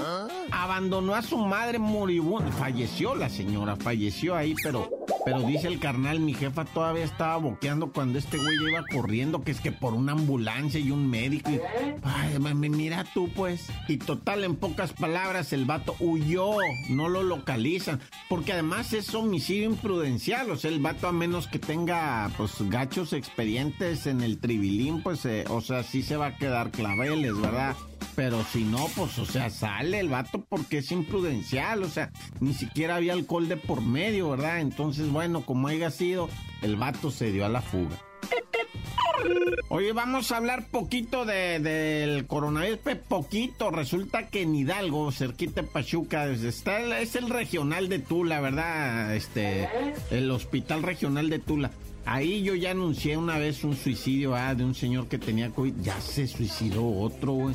Abandonó 0.52 1.16
a 1.16 1.24
su 1.24 1.38
madre 1.38 1.80
moribunda. 1.80 2.52
Falleció 2.52 3.16
la 3.16 3.30
señora, 3.30 3.76
falleció 3.76 4.36
ahí, 4.36 4.54
pero 4.64 4.90
pero 5.26 5.42
dice 5.42 5.68
el 5.68 5.80
carnal, 5.80 6.20
mi 6.20 6.34
jefa 6.34 6.66
todavía 6.66 7.04
estaba 7.04 7.38
boqueando 7.38 7.92
cuando 7.92 8.20
este 8.20 8.38
güey 8.38 8.58
iba 8.70 8.84
corriendo, 8.92 9.44
que 9.44 9.52
es 9.52 9.62
que 9.62 9.72
por 9.72 9.94
una 9.94 10.14
ambulancia 10.14 10.80
y 10.80 10.92
un 10.92 11.10
médico. 11.10 11.52
Y, 11.52 11.60
ay, 12.04 12.38
mira 12.54 13.06
tú, 13.14 13.30
pues. 13.36 13.68
Y 13.88 13.98
total, 13.98 14.44
en 14.44 14.56
pocas 14.56 14.94
palabras, 14.94 15.54
el 15.54 15.66
vato 15.66 15.96
huyó, 16.00 16.52
no 16.90 17.10
lo 17.10 17.24
localizan. 17.24 18.00
Porque 18.28 18.54
además 18.54 18.94
es 18.94 19.14
homicidio 19.14 19.66
imprudencial. 19.66 20.50
O 20.52 20.56
sea, 20.56 20.72
el 20.72 20.80
vato, 20.80 21.08
a 21.08 21.12
menos 21.12 21.48
que 21.48 21.60
tenga, 21.60 22.32
pues, 22.38 22.54
gachos 22.70 23.14
expedientes 23.14 24.08
en 24.08 24.22
el 24.22 24.40
tribilín, 24.40 25.04
pues, 25.04 25.26
eh, 25.26 25.46
o 25.50 25.62
sea, 25.62 25.84
sí 25.84 26.02
se 26.02 26.18
va 26.18 26.28
a 26.28 26.38
quedar 26.38 26.72
claveles, 26.72 27.40
¿verdad? 27.40 27.76
Pero 28.16 28.44
si 28.44 28.64
no, 28.64 28.88
pues, 28.96 29.18
o 29.20 29.26
sea, 29.26 29.50
sale 29.50 30.00
el 30.00 30.10
vato 30.10 30.46
porque 30.48 30.80
es 30.80 30.92
imprudencial, 30.92 31.84
o 31.84 31.90
sea, 31.90 32.12
ni 32.40 32.54
siquiera 32.54 32.96
había 32.96 33.14
alcohol 33.14 33.48
de 33.48 33.58
por 33.58 33.82
medio, 33.82 34.30
¿verdad? 34.30 34.60
Entonces, 34.60 35.10
bueno, 35.10 35.46
como 35.46 35.68
haya 35.68 35.92
sido, 35.92 36.30
el 36.62 36.76
vato 36.76 37.12
se 37.12 37.32
dio 37.32 37.46
a 37.46 37.50
la 37.50 37.62
fuga. 37.62 37.98
Oye, 39.72 39.94
vamos 39.94 40.32
a 40.32 40.38
hablar 40.38 40.66
poquito 40.72 41.26
de, 41.26 41.60
del 41.60 42.26
coronavirus, 42.26 42.80
poquito. 43.08 43.70
Resulta 43.70 44.28
que 44.28 44.42
en 44.42 44.56
Hidalgo, 44.56 45.12
cerquita 45.12 45.64
Pachuca, 45.64 46.26
está, 46.26 47.00
es 47.00 47.16
el 47.16 47.30
regional 47.30 47.88
de 47.90 48.00
Tula, 48.00 48.40
¿verdad? 48.42 49.16
Este, 49.16 49.70
el 50.10 50.32
hospital 50.32 50.84
regional 50.84 51.30
de 51.30 51.40
Tula. 51.40 51.72
Ahí 52.12 52.42
yo 52.42 52.56
ya 52.56 52.72
anuncié 52.72 53.18
una 53.18 53.38
vez 53.38 53.64
un 53.64 53.76
suicidio 53.76 54.36
ah, 54.36 54.56
de 54.56 54.66
un 54.66 54.74
señor 54.74 55.08
que 55.08 55.20
tenía 55.20 55.52
COVID. 55.52 55.76
Ya 55.84 56.02
se 56.02 56.26
suicidó 56.26 56.90
otro. 56.90 57.52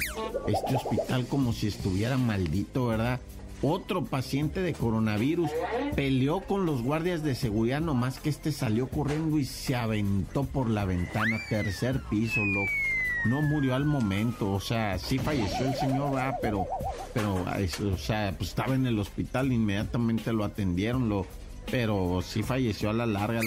Este 0.47 0.77
hospital 0.77 1.27
como 1.27 1.53
si 1.53 1.67
estuviera 1.67 2.17
maldito, 2.17 2.87
¿verdad? 2.87 3.19
Otro 3.63 4.05
paciente 4.05 4.61
de 4.61 4.73
coronavirus 4.73 5.51
peleó 5.97 6.41
con 6.41 6.67
los 6.67 6.83
guardias 6.83 7.25
de 7.25 7.35
seguridad, 7.35 7.81
nomás 7.81 8.21
que 8.21 8.29
este 8.29 8.53
salió 8.53 8.87
corriendo 8.87 9.41
y 9.41 9.45
se 9.45 9.75
aventó 9.75 10.45
por 10.45 10.71
la 10.71 10.85
ventana, 10.85 11.37
tercer 11.49 12.01
piso, 12.09 12.41
loco. 12.41 12.71
No 13.27 13.43
murió 13.43 13.75
al 13.75 13.87
momento, 13.87 14.53
o 14.53 14.61
sea, 14.61 15.01
sí 15.01 15.19
falleció 15.19 15.67
el 15.67 15.75
señor, 15.75 16.15
¿verdad? 16.15 16.37
pero, 16.41 16.69
pero, 17.13 17.45
o 17.93 17.99
sea, 17.99 18.33
pues 18.39 18.51
estaba 18.51 18.77
en 18.77 18.87
el 18.87 19.01
hospital, 19.01 19.51
inmediatamente 19.51 20.33
lo 20.33 20.45
atendieron, 20.45 21.09
lo, 21.09 21.27
pero 21.71 22.21
sí 22.23 22.43
falleció 22.43 22.91
a 22.91 22.93
la 22.93 23.07
larga. 23.07 23.41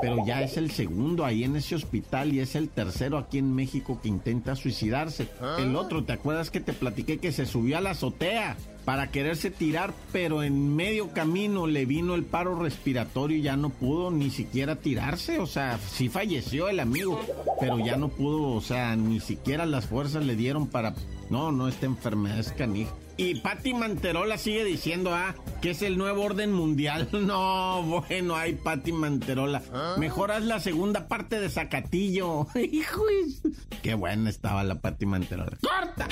Pero 0.00 0.24
ya 0.26 0.42
es 0.42 0.56
el 0.56 0.70
segundo 0.70 1.24
ahí 1.24 1.44
en 1.44 1.56
ese 1.56 1.74
hospital 1.74 2.32
y 2.32 2.40
es 2.40 2.54
el 2.54 2.68
tercero 2.68 3.18
aquí 3.18 3.38
en 3.38 3.54
México 3.54 4.00
que 4.02 4.08
intenta 4.08 4.56
suicidarse. 4.56 5.28
El 5.58 5.76
otro, 5.76 6.04
¿te 6.04 6.12
acuerdas 6.12 6.50
que 6.50 6.60
te 6.60 6.72
platiqué 6.72 7.18
que 7.18 7.32
se 7.32 7.46
subió 7.46 7.78
a 7.78 7.80
la 7.80 7.90
azotea? 7.90 8.56
para 8.86 9.10
quererse 9.10 9.50
tirar, 9.50 9.92
pero 10.12 10.44
en 10.44 10.76
medio 10.76 11.12
camino 11.12 11.66
le 11.66 11.86
vino 11.86 12.14
el 12.14 12.22
paro 12.22 12.56
respiratorio 12.56 13.36
y 13.36 13.42
ya 13.42 13.56
no 13.56 13.70
pudo 13.70 14.12
ni 14.12 14.30
siquiera 14.30 14.76
tirarse, 14.76 15.40
o 15.40 15.46
sea, 15.46 15.76
sí 15.78 16.08
falleció 16.08 16.68
el 16.68 16.78
amigo, 16.78 17.20
pero 17.58 17.80
ya 17.80 17.96
no 17.96 18.10
pudo, 18.10 18.52
o 18.52 18.60
sea, 18.60 18.94
ni 18.94 19.18
siquiera 19.18 19.66
las 19.66 19.86
fuerzas 19.86 20.24
le 20.24 20.36
dieron 20.36 20.68
para... 20.68 20.94
No, 21.30 21.50
no, 21.50 21.66
esta 21.66 21.86
enfermedad 21.86 22.38
es 22.38 22.52
canija. 22.52 22.94
Y 23.18 23.36
Patti 23.36 23.72
Manterola 23.72 24.36
sigue 24.36 24.62
diciendo, 24.64 25.14
ah, 25.14 25.34
que 25.62 25.70
es 25.70 25.80
el 25.80 25.96
nuevo 25.96 26.22
orden 26.22 26.52
mundial. 26.52 27.08
No, 27.26 27.82
bueno, 27.82 28.36
hay 28.36 28.54
Patti 28.54 28.92
Manterola. 28.92 29.62
¿Ah? 29.72 29.96
Mejor 29.98 30.30
haz 30.30 30.44
la 30.44 30.60
segunda 30.60 31.08
parte 31.08 31.40
de 31.40 31.48
Zacatillo. 31.48 32.46
Hijo, 32.54 33.02
qué 33.82 33.94
buena 33.94 34.30
estaba 34.30 34.62
la 34.64 34.76
Patti 34.76 35.06
Manterola. 35.06 35.56
¡Corta! 35.62 36.08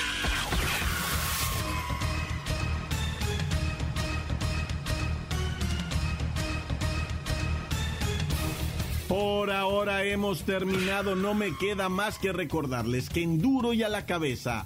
Por 9.07 9.51
ahora 9.51 10.03
hemos 10.03 10.43
terminado, 10.43 11.15
no 11.15 11.35
me 11.35 11.55
queda 11.57 11.87
más 11.87 12.17
que 12.17 12.33
recordarles 12.33 13.09
que 13.09 13.21
en 13.21 13.39
duro 13.39 13.71
y 13.73 13.83
a 13.83 13.89
la 13.89 14.07
cabeza 14.07 14.65